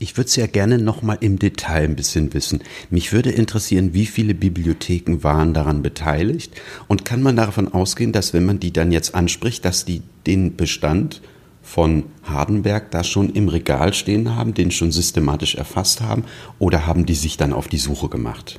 Ich 0.02 0.16
würde 0.16 0.28
es 0.28 0.37
ja 0.37 0.47
gerne 0.47 0.78
noch 0.78 1.02
mal 1.02 1.18
im 1.20 1.38
Detail 1.38 1.85
ein 1.85 1.94
bisschen 1.94 2.32
wissen. 2.32 2.62
Mich 2.88 3.12
würde 3.12 3.30
interessieren, 3.30 3.92
wie 3.92 4.06
viele 4.06 4.32
Bibliotheken 4.32 5.18
waren 5.23 5.52
daran 5.52 5.82
beteiligt 5.82 6.59
und 6.88 7.04
kann 7.04 7.20
man 7.20 7.37
davon 7.37 7.68
ausgehen, 7.68 8.11
dass 8.11 8.32
wenn 8.32 8.47
man 8.47 8.59
die 8.61 8.73
dann 8.73 8.92
jetzt 8.92 9.14
anspricht, 9.14 9.62
dass 9.66 9.85
die 9.85 10.00
den 10.26 10.56
Bestand 10.56 11.20
von 11.70 12.04
Hardenberg 12.24 12.90
da 12.90 13.04
schon 13.04 13.30
im 13.30 13.48
Regal 13.48 13.94
stehen 13.94 14.34
haben, 14.34 14.54
den 14.54 14.72
schon 14.72 14.90
systematisch 14.90 15.54
erfasst 15.54 16.00
haben, 16.00 16.24
oder 16.58 16.86
haben 16.86 17.06
die 17.06 17.14
sich 17.14 17.36
dann 17.36 17.52
auf 17.52 17.68
die 17.68 17.78
Suche 17.78 18.08
gemacht? 18.08 18.58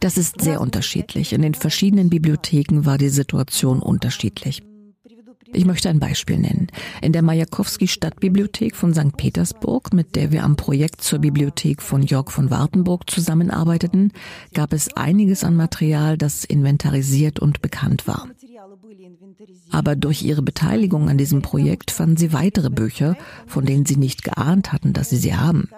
Das 0.00 0.18
ist 0.18 0.42
sehr 0.42 0.60
unterschiedlich. 0.60 1.32
In 1.32 1.40
den 1.40 1.54
verschiedenen 1.54 2.10
Bibliotheken 2.10 2.84
war 2.84 2.98
die 2.98 3.08
Situation 3.08 3.80
unterschiedlich. 3.80 4.62
Ich 5.54 5.64
möchte 5.64 5.88
ein 5.88 6.00
Beispiel 6.00 6.36
nennen. 6.36 6.66
In 7.00 7.12
der 7.12 7.22
Majakowski 7.22 7.88
Stadtbibliothek 7.88 8.76
von 8.76 8.92
St. 8.92 9.16
Petersburg, 9.16 9.94
mit 9.94 10.14
der 10.16 10.30
wir 10.30 10.44
am 10.44 10.56
Projekt 10.56 11.00
zur 11.00 11.20
Bibliothek 11.20 11.80
von 11.80 12.02
Jörg 12.02 12.30
von 12.30 12.50
Wartenburg 12.50 13.08
zusammenarbeiteten, 13.08 14.12
gab 14.52 14.74
es 14.74 14.94
einiges 14.94 15.44
an 15.44 15.56
Material, 15.56 16.18
das 16.18 16.44
inventarisiert 16.44 17.38
und 17.38 17.62
bekannt 17.62 18.06
war. 18.06 18.28
Aber 19.70 19.96
durch 19.96 20.22
ihre 20.22 20.42
Beteiligung 20.42 21.08
an 21.08 21.18
diesem 21.18 21.42
Projekt 21.42 21.90
fanden 21.90 22.16
sie 22.16 22.32
weitere 22.32 22.70
Bücher, 22.70 23.16
von 23.46 23.64
denen 23.64 23.86
sie 23.86 23.96
nicht 23.96 24.24
geahnt 24.24 24.72
hatten, 24.72 24.92
dass 24.92 25.10
sie 25.10 25.16
sie 25.16 25.34
haben. 25.34 25.68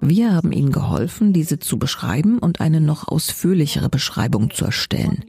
Wir 0.00 0.34
haben 0.34 0.52
ihnen 0.52 0.72
geholfen, 0.72 1.32
diese 1.32 1.58
zu 1.58 1.78
beschreiben 1.78 2.38
und 2.38 2.60
eine 2.60 2.80
noch 2.80 3.08
ausführlichere 3.08 3.88
Beschreibung 3.88 4.50
zu 4.50 4.64
erstellen. 4.64 5.24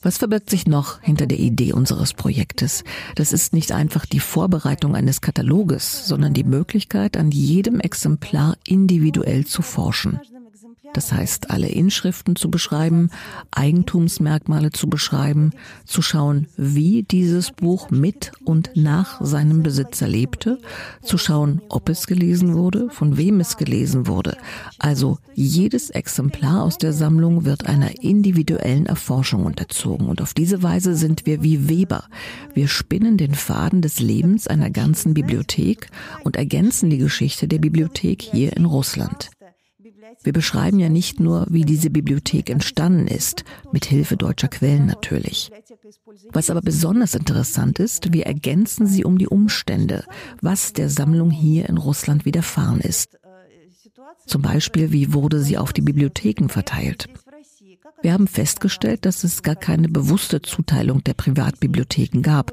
Was 0.00 0.18
verbirgt 0.18 0.50
sich 0.50 0.66
noch 0.66 1.00
hinter 1.00 1.26
der 1.26 1.38
Idee 1.38 1.72
unseres 1.72 2.14
Projektes? 2.14 2.84
Das 3.14 3.32
ist 3.32 3.52
nicht 3.52 3.72
einfach 3.72 4.06
die 4.06 4.20
Vorbereitung 4.20 4.96
eines 4.96 5.20
Kataloges, 5.20 6.06
sondern 6.06 6.34
die 6.34 6.44
Möglichkeit, 6.44 7.16
an 7.16 7.30
jedem 7.30 7.80
Exemplar 7.80 8.56
individuell 8.66 9.46
zu 9.46 9.62
forschen. 9.62 10.20
Das 10.92 11.10
heißt, 11.10 11.50
alle 11.50 11.68
Inschriften 11.68 12.36
zu 12.36 12.50
beschreiben, 12.50 13.10
Eigentumsmerkmale 13.50 14.70
zu 14.70 14.88
beschreiben, 14.88 15.52
zu 15.86 16.02
schauen, 16.02 16.48
wie 16.56 17.02
dieses 17.02 17.50
Buch 17.50 17.90
mit 17.90 18.32
und 18.44 18.72
nach 18.74 19.20
seinem 19.24 19.62
Besitzer 19.62 20.06
lebte, 20.06 20.58
zu 21.02 21.16
schauen, 21.16 21.62
ob 21.70 21.88
es 21.88 22.06
gelesen 22.06 22.54
wurde, 22.54 22.90
von 22.90 23.16
wem 23.16 23.40
es 23.40 23.56
gelesen 23.56 24.06
wurde. 24.06 24.36
Also 24.78 25.18
jedes 25.34 25.88
Exemplar 25.90 26.62
aus 26.62 26.76
der 26.76 26.92
Sammlung 26.92 27.46
wird 27.46 27.66
einer 27.66 28.02
individuellen 28.02 28.84
Erforschung 28.84 29.46
unterzogen 29.46 30.08
und 30.08 30.20
auf 30.20 30.34
diese 30.34 30.62
Weise 30.62 30.94
sind 30.94 31.24
wir 31.24 31.42
wie 31.42 31.68
Weber. 31.68 32.04
Wir 32.52 32.68
spinnen 32.68 33.16
den 33.16 33.34
Faden 33.34 33.80
des 33.80 33.98
Lebens 33.98 34.46
einer 34.46 34.70
ganzen 34.70 35.14
Bibliothek 35.14 35.88
und 36.22 36.36
ergänzen 36.36 36.90
die 36.90 36.98
Geschichte 36.98 37.48
der 37.48 37.58
Bibliothek 37.58 38.20
hier 38.20 38.54
in 38.56 38.66
Russland. 38.66 39.30
Wir 40.24 40.32
beschreiben 40.32 40.78
ja 40.78 40.88
nicht 40.88 41.20
nur, 41.20 41.46
wie 41.50 41.64
diese 41.64 41.90
Bibliothek 41.90 42.50
entstanden 42.50 43.08
ist, 43.08 43.44
mit 43.72 43.84
Hilfe 43.84 44.16
deutscher 44.16 44.48
Quellen 44.48 44.86
natürlich. 44.86 45.50
Was 46.32 46.50
aber 46.50 46.60
besonders 46.60 47.14
interessant 47.14 47.78
ist, 47.78 48.12
wir 48.12 48.26
ergänzen 48.26 48.86
sie 48.86 49.04
um 49.04 49.18
die 49.18 49.26
Umstände, 49.26 50.04
was 50.40 50.72
der 50.72 50.88
Sammlung 50.88 51.30
hier 51.30 51.68
in 51.68 51.76
Russland 51.76 52.24
widerfahren 52.24 52.80
ist. 52.80 53.18
Zum 54.26 54.42
Beispiel, 54.42 54.92
wie 54.92 55.12
wurde 55.12 55.40
sie 55.40 55.58
auf 55.58 55.72
die 55.72 55.82
Bibliotheken 55.82 56.48
verteilt? 56.48 57.08
Wir 58.02 58.12
haben 58.12 58.26
festgestellt, 58.26 59.04
dass 59.04 59.24
es 59.24 59.42
gar 59.42 59.56
keine 59.56 59.88
bewusste 59.88 60.42
Zuteilung 60.42 61.04
der 61.04 61.14
Privatbibliotheken 61.14 62.22
gab. 62.22 62.52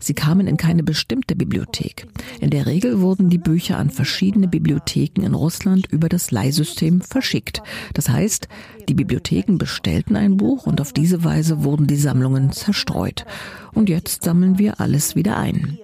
Sie 0.00 0.14
kamen 0.14 0.46
in 0.46 0.56
keine 0.56 0.82
bestimmte 0.82 1.36
Bibliothek. 1.36 2.06
In 2.40 2.50
der 2.50 2.66
Regel 2.66 3.00
wurden 3.00 3.28
die 3.28 3.38
Bücher 3.38 3.76
an 3.78 3.90
verschiedene 3.90 4.48
Bibliotheken 4.48 5.22
in 5.22 5.34
Russland 5.34 5.86
über 5.90 6.08
das 6.08 6.30
Leihsystem 6.30 7.02
verschickt. 7.02 7.62
Das 7.94 8.08
heißt, 8.08 8.48
die 8.88 8.94
Bibliotheken 8.94 9.58
bestellten 9.58 10.16
ein 10.16 10.36
Buch 10.38 10.66
und 10.66 10.80
auf 10.80 10.92
diese 10.92 11.22
Weise 11.22 11.64
wurden 11.64 11.86
die 11.86 11.96
Sammlungen 11.96 12.50
zerstreut. 12.50 13.26
Und 13.72 13.88
jetzt 13.88 14.24
sammeln 14.24 14.58
wir 14.58 14.80
alles 14.80 15.14
wieder 15.16 15.36
ein. 15.36 15.78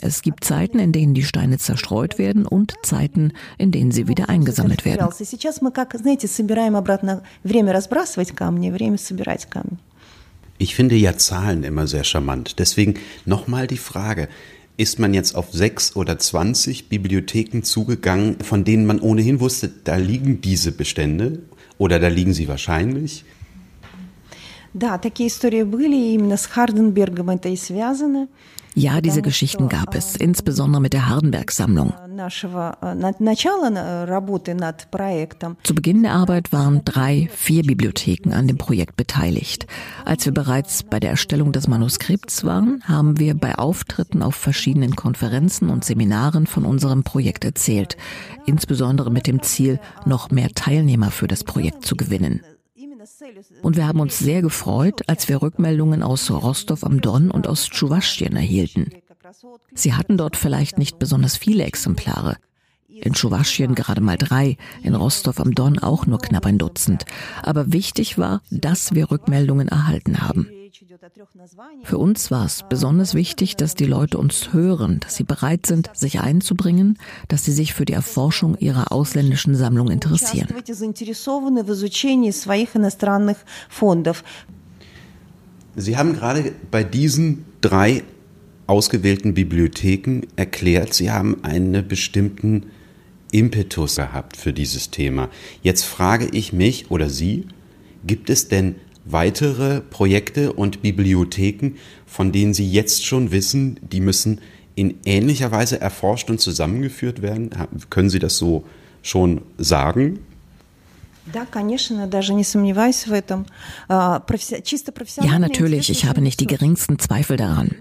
Es 0.00 0.22
gibt 0.22 0.44
Zeiten, 0.44 0.78
in 0.78 0.92
denen 0.92 1.14
die 1.14 1.24
Steine 1.24 1.58
zerstreut 1.58 2.18
werden 2.18 2.46
und 2.46 2.74
Zeiten, 2.82 3.32
in 3.58 3.72
denen 3.72 3.90
sie 3.90 4.08
wieder 4.08 4.28
eingesammelt 4.28 4.84
werden. 4.84 5.00
Ich 10.57 10.75
finde 10.75 10.95
ja 10.95 11.17
Zahlen 11.17 11.63
immer 11.63 11.87
sehr 11.87 12.03
charmant. 12.03 12.59
Deswegen 12.59 12.95
nochmal 13.25 13.67
die 13.67 13.77
Frage. 13.77 14.27
Ist 14.75 14.97
man 14.97 15.13
jetzt 15.13 15.35
auf 15.35 15.51
sechs 15.51 15.95
oder 15.95 16.19
zwanzig 16.19 16.87
Bibliotheken 16.87 17.63
zugegangen, 17.63 18.37
von 18.41 18.63
denen 18.63 18.85
man 18.85 18.99
ohnehin 19.01 19.41
wusste, 19.41 19.69
da 19.83 19.97
liegen 19.97 20.39
diese 20.41 20.71
Bestände 20.71 21.39
oder 21.77 21.99
da 21.99 22.07
liegen 22.07 22.33
sie 22.33 22.47
wahrscheinlich? 22.47 23.25
Да, 24.73 24.97
такие 24.97 25.27
истории 25.27 25.63
были, 25.63 26.13
именно 26.13 26.37
с 26.37 26.45
Харденбергом 26.45 27.29
это 27.29 27.49
и 27.49 27.57
связано. 27.57 28.27
Ja, 28.76 29.00
diese 29.00 29.22
Geschichten 29.22 29.68
gab 29.68 29.94
es, 29.94 30.16
insbesondere 30.16 30.82
mit 30.82 30.92
der 30.92 31.08
Hardenberg-Sammlung. 31.08 31.94
Zu 35.62 35.74
Beginn 35.76 36.02
der 36.02 36.12
Arbeit 36.12 36.52
waren 36.52 36.84
drei, 36.84 37.28
vier 37.32 37.62
Bibliotheken 37.62 38.32
an 38.32 38.48
dem 38.48 38.58
Projekt 38.58 38.96
beteiligt. 38.96 39.68
Als 40.04 40.26
wir 40.26 40.34
bereits 40.34 40.82
bei 40.82 40.98
der 40.98 41.10
Erstellung 41.10 41.52
des 41.52 41.68
Manuskripts 41.68 42.42
waren, 42.42 42.82
haben 42.84 43.20
wir 43.20 43.34
bei 43.34 43.54
Auftritten 43.54 44.24
auf 44.24 44.34
verschiedenen 44.34 44.96
Konferenzen 44.96 45.70
und 45.70 45.84
Seminaren 45.84 46.48
von 46.48 46.64
unserem 46.64 47.04
Projekt 47.04 47.44
erzählt, 47.44 47.96
insbesondere 48.44 49.12
mit 49.12 49.28
dem 49.28 49.40
Ziel, 49.42 49.78
noch 50.04 50.30
mehr 50.30 50.48
Teilnehmer 50.52 51.12
für 51.12 51.28
das 51.28 51.44
Projekt 51.44 51.86
zu 51.86 51.94
gewinnen. 51.94 52.40
Und 53.62 53.76
wir 53.76 53.86
haben 53.86 54.00
uns 54.00 54.18
sehr 54.18 54.42
gefreut, 54.42 55.08
als 55.08 55.28
wir 55.28 55.42
Rückmeldungen 55.42 56.02
aus 56.02 56.30
Rostov 56.30 56.84
am 56.84 57.00
Don 57.00 57.30
und 57.30 57.46
aus 57.46 57.68
Tschuwaschien 57.68 58.36
erhielten. 58.36 58.90
Sie 59.74 59.94
hatten 59.94 60.16
dort 60.16 60.36
vielleicht 60.36 60.78
nicht 60.78 60.98
besonders 60.98 61.36
viele 61.36 61.64
Exemplare. 61.64 62.36
In 62.88 63.12
Tschuwaschien 63.14 63.74
gerade 63.74 64.00
mal 64.00 64.16
drei, 64.16 64.56
in 64.82 64.94
Rostov 64.94 65.40
am 65.40 65.54
Don 65.54 65.78
auch 65.78 66.06
nur 66.06 66.18
knapp 66.18 66.46
ein 66.46 66.58
Dutzend. 66.58 67.04
Aber 67.42 67.72
wichtig 67.72 68.18
war, 68.18 68.42
dass 68.50 68.94
wir 68.94 69.10
Rückmeldungen 69.10 69.68
erhalten 69.68 70.20
haben. 70.20 70.48
Für 71.84 71.98
uns 71.98 72.30
war 72.30 72.46
es 72.46 72.64
besonders 72.68 73.14
wichtig, 73.14 73.56
dass 73.56 73.74
die 73.74 73.84
Leute 73.84 74.18
uns 74.18 74.52
hören, 74.52 75.00
dass 75.00 75.14
sie 75.16 75.24
bereit 75.24 75.66
sind, 75.66 75.90
sich 75.94 76.20
einzubringen, 76.20 76.98
dass 77.28 77.44
sie 77.44 77.52
sich 77.52 77.74
für 77.74 77.84
die 77.84 77.92
Erforschung 77.92 78.56
ihrer 78.58 78.90
ausländischen 78.92 79.54
Sammlung 79.54 79.90
interessieren. 79.90 80.48
Sie 85.76 85.96
haben 85.96 86.12
gerade 86.14 86.52
bei 86.70 86.84
diesen 86.84 87.44
drei 87.60 88.04
ausgewählten 88.66 89.34
Bibliotheken 89.34 90.22
erklärt, 90.36 90.94
Sie 90.94 91.10
haben 91.10 91.42
einen 91.44 91.86
bestimmten 91.86 92.66
Impetus 93.32 93.96
gehabt 93.96 94.36
für 94.36 94.52
dieses 94.52 94.90
Thema. 94.90 95.28
Jetzt 95.62 95.84
frage 95.84 96.28
ich 96.32 96.52
mich 96.52 96.90
oder 96.90 97.10
Sie, 97.10 97.46
gibt 98.06 98.30
es 98.30 98.48
denn 98.48 98.76
weitere 99.04 99.80
Projekte 99.80 100.52
und 100.52 100.82
Bibliotheken, 100.82 101.72
von 102.06 102.32
denen 102.32 102.54
Sie 102.54 102.70
jetzt 102.70 103.04
schon 103.04 103.30
wissen, 103.30 103.78
die 103.82 104.00
müssen 104.00 104.40
in 104.74 104.98
ähnlicher 105.04 105.52
Weise 105.52 105.80
erforscht 105.80 106.30
und 106.30 106.40
zusammengeführt 106.40 107.22
werden? 107.22 107.50
Können 107.90 108.10
Sie 108.10 108.18
das 108.18 108.36
so 108.36 108.64
schon 109.02 109.42
sagen? 109.58 110.20
Ja, 115.24 115.38
natürlich, 115.38 115.90
ich 115.90 116.04
habe 116.04 116.20
nicht 116.20 116.40
die 116.40 116.46
geringsten 116.46 116.98
Zweifel 116.98 117.36
daran. 117.36 117.74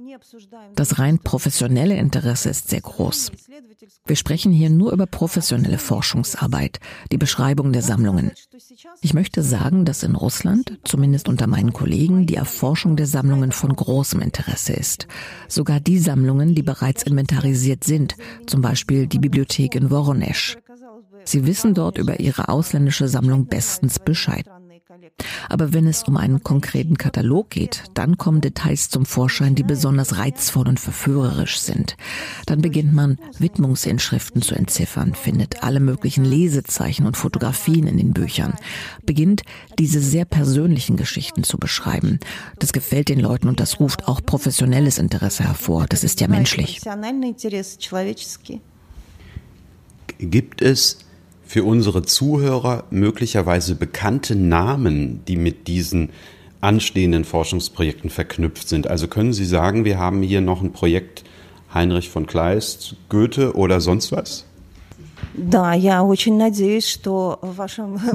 Das 0.76 1.00
rein 1.00 1.20
professionelle 1.20 1.96
Interesse 1.96 2.50
ist 2.50 2.70
sehr 2.70 2.82
groß. 2.82 3.32
Wir 4.06 4.16
sprechen 4.16 4.52
hier 4.52 4.70
nur 4.70 4.92
über 4.92 5.06
professionelle 5.06 5.78
Forschungsarbeit, 5.78 6.80
die 7.12 7.18
Beschreibung 7.18 7.74
der 7.74 7.82
Sammlungen. 7.82 8.32
Ich 9.02 9.14
möchte 9.14 9.44
sagen, 9.44 9.86
dass 9.86 10.04
in 10.04 10.16
Russland, 10.16 10.80
zumindest 10.84 11.28
unter 11.28 11.48
meinen 11.48 11.74
Kollegen, 11.74 12.26
die 12.26 12.36
Erforschung 12.36 12.96
der 12.96 13.08
Sammlungen 13.08 13.52
von 13.52 13.76
großem 13.76 14.22
Interesse 14.22 14.74
ist. 14.74 15.08
Sogar 15.48 15.80
die 15.80 16.00
Sammlungen, 16.00 16.56
die 16.56 16.64
bereits 16.64 17.04
inventarisiert 17.04 17.84
sind, 17.84 18.16
zum 18.48 18.62
Beispiel 18.62 19.08
die 19.08 19.20
Bibliothek 19.20 19.76
in 19.76 19.90
Voronezh. 19.90 20.58
Sie 21.26 21.46
wissen 21.46 21.74
dort 21.74 21.98
über 21.98 22.20
ihre 22.20 22.50
ausländische 22.50 23.08
Sammlung 23.08 23.48
bestens 23.48 24.00
Bescheid. 24.00 24.46
Aber 25.50 25.74
wenn 25.74 25.88
es 25.88 26.04
um 26.04 26.18
einen 26.18 26.44
konkreten 26.44 26.98
Katalog 26.98 27.50
geht, 27.50 27.84
dann 27.94 28.18
kommen 28.18 28.42
Details 28.42 28.90
zum 28.90 29.06
Vorschein, 29.06 29.56
die 29.56 29.64
besonders 29.64 30.18
reizvoll 30.18 30.68
und 30.68 30.80
verführerisch 30.80 31.60
sind. 31.60 31.96
Dann 32.46 32.62
beginnt 32.62 32.94
man, 32.94 33.18
Widmungsinschriften 33.40 34.42
zu 34.42 34.56
entziffern, 34.56 35.14
findet 35.16 35.64
alle 35.64 35.80
möglichen 35.80 36.26
Lesezeichen 36.26 37.06
und 37.06 37.18
Fotografien 37.18 37.88
in 37.88 37.98
den 37.98 38.14
Büchern, 38.14 38.54
beginnt, 39.06 39.44
diese 39.80 40.00
sehr 40.00 40.26
persönlichen 40.26 40.98
Geschichten 40.98 41.44
zu 41.44 41.58
beschreiben. 41.58 42.20
Das 42.60 42.74
gefällt 42.74 43.10
den 43.10 43.20
Leuten 43.20 43.48
und 43.48 43.60
das 43.60 43.80
ruft 43.80 44.08
auch 44.08 44.22
professionelles 44.22 44.98
Interesse 44.98 45.44
hervor. 45.44 45.86
Das 45.88 46.04
ist 46.04 46.22
ja 46.22 46.28
menschlich. 46.28 46.82
Gibt 50.20 50.62
es 50.62 50.98
für 51.54 51.64
unsere 51.64 52.02
Zuhörer 52.02 52.86
möglicherweise 52.90 53.76
bekannte 53.76 54.36
Namen, 54.36 55.24
die 55.28 55.36
mit 55.36 55.68
diesen 55.68 56.10
anstehenden 56.62 57.26
Forschungsprojekten 57.26 58.10
verknüpft 58.10 58.68
sind? 58.68 58.88
Also 58.88 59.08
können 59.08 59.34
Sie 59.34 59.46
sagen, 59.46 59.86
wir 59.86 60.00
haben 60.00 60.24
hier 60.24 60.42
noch 60.42 60.64
ein 60.64 60.72
Projekt 60.72 61.24
Heinrich 61.72 62.10
von 62.10 62.26
Kleist, 62.26 62.96
Goethe 63.10 63.56
oder 63.56 63.82
sonst 63.82 64.12
was? 64.12 64.46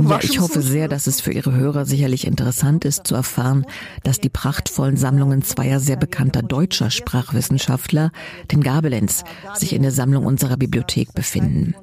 Ja, 0.02 0.18
ich 0.20 0.40
hoffe 0.40 0.60
sehr, 0.60 0.88
dass 0.88 1.06
es 1.06 1.20
für 1.20 1.32
Ihre 1.32 1.54
Hörer 1.54 1.84
sicherlich 1.84 2.26
interessant 2.26 2.84
ist 2.84 3.06
zu 3.06 3.14
erfahren, 3.14 3.66
dass 4.02 4.18
die 4.18 4.30
prachtvollen 4.30 4.96
Sammlungen 4.96 5.42
zweier 5.42 5.78
sehr 5.78 5.96
bekannter 5.96 6.42
deutscher 6.42 6.90
Sprachwissenschaftler, 6.90 8.10
den 8.50 8.64
Gabelens, 8.64 9.22
sich 9.54 9.74
in 9.74 9.82
der 9.82 9.92
Sammlung 9.92 10.26
unserer 10.26 10.56
Bibliothek 10.56 11.14
befinden. 11.14 11.76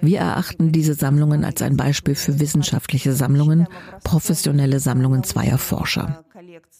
Wir 0.00 0.20
erachten 0.20 0.72
diese 0.72 0.94
Sammlungen 0.94 1.44
als 1.44 1.62
ein 1.62 1.76
Beispiel 1.76 2.14
für 2.14 2.40
wissenschaftliche 2.40 3.12
Sammlungen, 3.12 3.66
professionelle 4.04 4.80
Sammlungen 4.80 5.24
zweier 5.24 5.58
Forscher. 5.58 6.24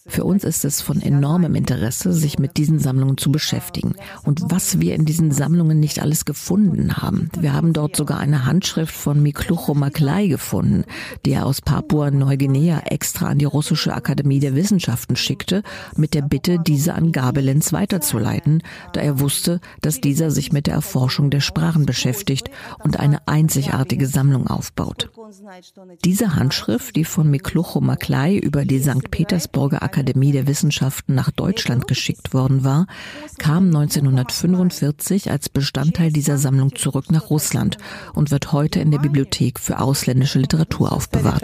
Für 0.09 0.23
uns 0.23 0.43
ist 0.43 0.65
es 0.65 0.81
von 0.81 1.01
enormem 1.01 1.53
Interesse, 1.53 2.13
sich 2.13 2.39
mit 2.39 2.57
diesen 2.57 2.79
Sammlungen 2.79 3.17
zu 3.17 3.31
beschäftigen 3.31 3.93
und 4.23 4.41
was 4.45 4.79
wir 4.79 4.95
in 4.95 5.05
diesen 5.05 5.31
Sammlungen 5.31 5.79
nicht 5.79 6.01
alles 6.01 6.25
gefunden 6.25 6.97
haben. 6.97 7.29
Wir 7.39 7.53
haben 7.53 7.73
dort 7.73 7.95
sogar 7.95 8.19
eine 8.19 8.45
Handschrift 8.45 8.93
von 8.93 9.21
Miklucho 9.21 9.75
Maklai 9.75 10.27
gefunden, 10.27 10.83
die 11.25 11.31
er 11.33 11.45
aus 11.45 11.61
Papua-Neuguinea 11.61 12.79
extra 12.85 13.27
an 13.27 13.37
die 13.37 13.45
russische 13.45 13.93
Akademie 13.93 14.39
der 14.39 14.55
Wissenschaften 14.55 15.15
schickte, 15.15 15.61
mit 15.95 16.15
der 16.15 16.23
Bitte, 16.23 16.57
diese 16.57 16.95
an 16.95 17.11
Gabelens 17.11 17.71
weiterzuleiten, 17.71 18.63
da 18.93 19.01
er 19.01 19.19
wusste, 19.19 19.61
dass 19.81 20.01
dieser 20.01 20.31
sich 20.31 20.51
mit 20.51 20.65
der 20.65 20.73
Erforschung 20.73 21.29
der 21.29 21.41
Sprachen 21.41 21.85
beschäftigt 21.85 22.49
und 22.83 22.99
eine 22.99 23.27
einzigartige 23.27 24.07
Sammlung 24.07 24.47
aufbaut. 24.47 25.11
Diese 26.03 26.35
Handschrift, 26.35 26.95
die 26.95 27.05
von 27.05 27.29
Miklucho 27.29 27.79
Maklai 27.79 28.37
über 28.37 28.65
die 28.65 28.79
St. 28.79 29.11
Petersburger 29.11 29.83
Akademie 29.83 29.98
der 30.03 30.15
Wissenschaften 30.47 31.15
nach 31.15 31.31
Deutschland 31.31 31.87
geschickt 31.87 32.33
worden 32.33 32.63
war, 32.63 32.87
kam 33.37 33.67
1945 33.67 35.31
als 35.31 35.49
Bestandteil 35.49 36.11
dieser 36.11 36.37
Sammlung 36.37 36.75
zurück 36.75 37.11
nach 37.11 37.29
Russland 37.29 37.77
und 38.13 38.31
wird 38.31 38.51
heute 38.51 38.79
in 38.79 38.91
der 38.91 38.99
Bibliothek 38.99 39.59
für 39.59 39.79
ausländische 39.79 40.39
Literatur 40.39 40.91
aufbewahrt. 40.91 41.43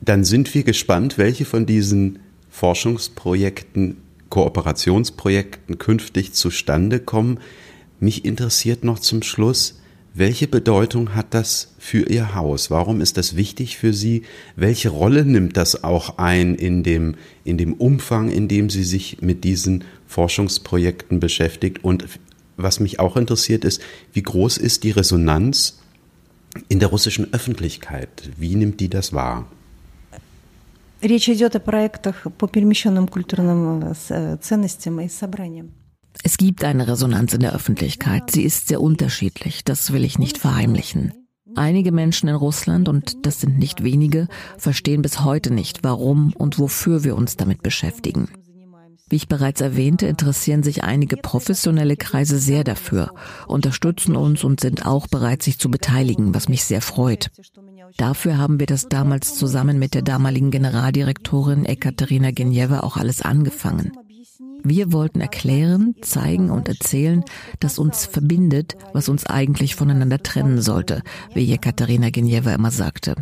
Dann 0.00 0.24
sind 0.24 0.54
wir 0.54 0.62
gespannt, 0.62 1.18
welche 1.18 1.44
von 1.44 1.66
diesen 1.66 2.18
Forschungsprojekten, 2.50 3.96
Kooperationsprojekten 4.30 5.78
künftig 5.78 6.32
zustande 6.34 7.00
kommen. 7.00 7.40
Mich 8.00 8.24
interessiert 8.24 8.84
noch 8.84 8.98
zum 8.98 9.22
Schluss, 9.22 9.80
welche 10.17 10.47
Bedeutung 10.47 11.15
hat 11.15 11.33
das 11.33 11.73
für 11.79 12.07
Ihr 12.07 12.35
Haus? 12.35 12.69
Warum 12.69 13.01
ist 13.01 13.17
das 13.17 13.35
wichtig 13.35 13.79
für 13.79 13.93
Sie? 13.93 14.21
Welche 14.55 14.89
Rolle 14.89 15.25
nimmt 15.25 15.57
das 15.57 15.83
auch 15.83 16.19
ein 16.19 16.53
in 16.53 16.83
dem, 16.83 17.15
in 17.43 17.57
dem 17.57 17.73
Umfang, 17.73 18.29
in 18.29 18.47
dem 18.47 18.69
Sie 18.69 18.83
sich 18.83 19.21
mit 19.21 19.43
diesen 19.43 19.83
Forschungsprojekten 20.05 21.19
beschäftigt? 21.19 21.83
Und 21.83 22.05
was 22.57 22.79
mich 22.79 22.99
auch 22.99 23.17
interessiert 23.17 23.65
ist, 23.65 23.81
wie 24.13 24.21
groß 24.21 24.57
ist 24.57 24.83
die 24.83 24.91
Resonanz 24.91 25.79
in 26.69 26.79
der 26.79 26.89
russischen 26.89 27.33
Öffentlichkeit? 27.33 28.29
Wie 28.37 28.55
nimmt 28.55 28.79
die 28.81 28.89
das 28.89 29.13
wahr? 29.13 29.47
Речь 31.01 31.27
идет 31.27 31.55
о 31.55 31.59
проектах 31.59 32.27
по 32.37 32.47
перемещенным 32.47 33.07
культурным 33.09 33.93
ценностям 34.39 35.01
и 35.01 35.09
собраниям. 35.09 35.71
Es 36.22 36.36
gibt 36.36 36.64
eine 36.64 36.88
Resonanz 36.88 37.32
in 37.32 37.40
der 37.40 37.54
Öffentlichkeit. 37.54 38.30
Sie 38.30 38.42
ist 38.42 38.68
sehr 38.68 38.80
unterschiedlich. 38.80 39.64
Das 39.64 39.92
will 39.92 40.04
ich 40.04 40.18
nicht 40.18 40.38
verheimlichen. 40.38 41.12
Einige 41.56 41.92
Menschen 41.92 42.28
in 42.28 42.34
Russland, 42.34 42.88
und 42.88 43.26
das 43.26 43.40
sind 43.40 43.58
nicht 43.58 43.82
wenige, 43.82 44.28
verstehen 44.58 45.02
bis 45.02 45.24
heute 45.24 45.52
nicht, 45.52 45.82
warum 45.82 46.32
und 46.36 46.58
wofür 46.58 47.04
wir 47.04 47.16
uns 47.16 47.36
damit 47.36 47.62
beschäftigen. 47.62 48.28
Wie 49.10 49.16
ich 49.16 49.28
bereits 49.28 49.62
erwähnte, 49.62 50.06
interessieren 50.06 50.62
sich 50.62 50.84
einige 50.84 51.16
professionelle 51.16 51.96
Kreise 51.96 52.38
sehr 52.38 52.62
dafür, 52.62 53.14
unterstützen 53.46 54.16
uns 54.16 54.44
und 54.44 54.60
sind 54.60 54.84
auch 54.84 55.06
bereit, 55.06 55.42
sich 55.42 55.58
zu 55.58 55.70
beteiligen, 55.70 56.34
was 56.34 56.48
mich 56.48 56.64
sehr 56.64 56.82
freut. 56.82 57.30
Dafür 57.96 58.36
haben 58.36 58.60
wir 58.60 58.66
das 58.66 58.88
damals 58.88 59.34
zusammen 59.34 59.78
mit 59.78 59.94
der 59.94 60.02
damaligen 60.02 60.50
Generaldirektorin 60.50 61.64
Ekaterina 61.64 62.32
Genjeva 62.32 62.80
auch 62.80 62.98
alles 62.98 63.22
angefangen. 63.22 63.92
Wir 64.62 64.92
wollten 64.92 65.20
erklären, 65.20 65.94
zeigen 66.02 66.50
und 66.50 66.68
erzählen, 66.68 67.24
dass 67.60 67.78
uns 67.78 68.06
verbindet, 68.06 68.76
was 68.92 69.08
uns 69.08 69.26
eigentlich 69.26 69.74
voneinander 69.74 70.22
trennen 70.22 70.60
sollte, 70.60 71.02
wie 71.34 71.44
Jekaterina 71.44 72.10
Genjeva 72.10 72.52
immer 72.52 72.70
sagte. 72.70 73.14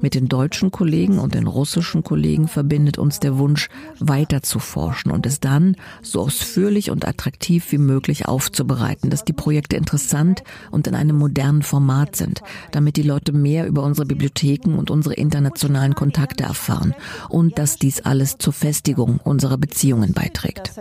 Mit 0.00 0.14
den 0.14 0.28
deutschen 0.28 0.70
Kollegen 0.70 1.18
und 1.18 1.34
den 1.34 1.46
russischen 1.46 2.02
Kollegen 2.02 2.48
verbindet 2.48 2.98
uns 2.98 3.20
der 3.20 3.38
Wunsch, 3.38 3.68
weiter 3.98 4.42
zu 4.42 4.58
forschen 4.58 5.10
und 5.10 5.26
es 5.26 5.40
dann 5.40 5.76
so 6.02 6.20
ausführlich 6.22 6.90
und 6.90 7.06
attraktiv 7.06 7.70
wie 7.72 7.78
möglich 7.78 8.26
aufzubereiten, 8.26 9.10
dass 9.10 9.24
die 9.24 9.32
Projekte 9.32 9.76
interessant 9.76 10.42
und 10.70 10.86
in 10.86 10.94
einem 10.94 11.16
modernen 11.16 11.62
Format 11.62 12.16
sind, 12.16 12.42
damit 12.72 12.96
die 12.96 13.02
Leute 13.02 13.32
mehr 13.32 13.66
über 13.66 13.82
unsere 13.82 14.06
Bibliotheken 14.06 14.74
und 14.76 14.90
unsere 14.90 15.14
internationalen 15.14 15.94
Kontakte 15.94 16.44
erfahren 16.44 16.94
und 17.28 17.58
dass 17.58 17.76
dies 17.76 18.00
alles 18.00 18.38
zur 18.38 18.52
Festigung 18.52 19.20
unserer 19.22 19.58
Beziehungen 19.58 20.12
beiträgt. 20.12 20.72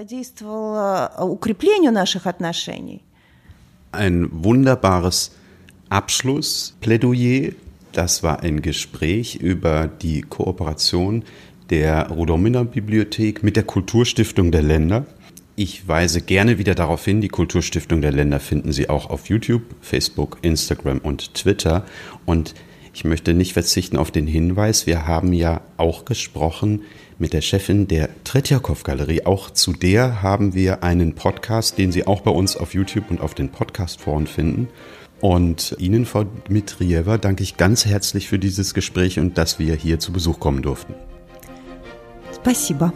Ein 3.91 4.29
wunderbares 4.31 5.31
Abschlussplädoyer 5.89 7.51
das 7.97 8.21
war 8.21 8.43
ein 8.43 8.61
Gespräch 8.61 9.37
über 9.37 9.87
die 9.87 10.21
Kooperation 10.21 11.23
der 11.71 12.09
Rudominer 12.09 12.63
Bibliothek 12.63 13.41
mit 13.41 13.55
der 13.55 13.63
Kulturstiftung 13.63 14.51
der 14.51 14.61
Länder. 14.61 15.07
Ich 15.55 15.87
weise 15.87 16.21
gerne 16.21 16.59
wieder 16.59 16.75
darauf 16.75 17.03
hin, 17.03 17.21
die 17.21 17.27
Kulturstiftung 17.27 18.01
der 18.01 18.11
Länder 18.11 18.39
finden 18.39 18.71
Sie 18.71 18.87
auch 18.87 19.09
auf 19.09 19.29
YouTube, 19.29 19.63
Facebook, 19.81 20.37
Instagram 20.43 20.99
und 20.99 21.33
Twitter. 21.33 21.85
Und 22.25 22.53
ich 22.93 23.03
möchte 23.03 23.33
nicht 23.33 23.53
verzichten 23.53 23.97
auf 23.97 24.11
den 24.11 24.27
Hinweis, 24.27 24.85
wir 24.85 25.07
haben 25.07 25.33
ja 25.33 25.61
auch 25.77 26.05
gesprochen 26.05 26.83
mit 27.17 27.33
der 27.33 27.41
Chefin 27.41 27.87
der 27.87 28.09
Tretjakow 28.23 28.83
Galerie. 28.83 29.25
Auch 29.25 29.49
zu 29.49 29.73
der 29.73 30.21
haben 30.21 30.53
wir 30.53 30.83
einen 30.83 31.15
Podcast, 31.15 31.79
den 31.79 31.91
Sie 31.91 32.05
auch 32.05 32.21
bei 32.21 32.31
uns 32.31 32.57
auf 32.57 32.75
YouTube 32.75 33.09
und 33.09 33.21
auf 33.21 33.33
den 33.33 33.49
Podcastforen 33.49 34.27
finden. 34.27 34.67
Und 35.20 35.76
Ihnen, 35.78 36.04
Frau 36.04 36.24
Dmitrieva, 36.24 37.16
danke 37.16 37.42
ich 37.44 37.56
ganz 37.56 37.86
herzlich 37.86 38.28
für 38.28 38.38
dieses 38.38 38.74
Gespräch 38.74 39.18
und 39.18 39.38
dass 39.38 39.58
wir 39.58 39.74
hier 39.74 40.00
zu 40.00 40.12
Besuch 40.12 40.40
kommen 40.40 40.62
durften. 40.62 40.94
Спасибо. 42.32 42.92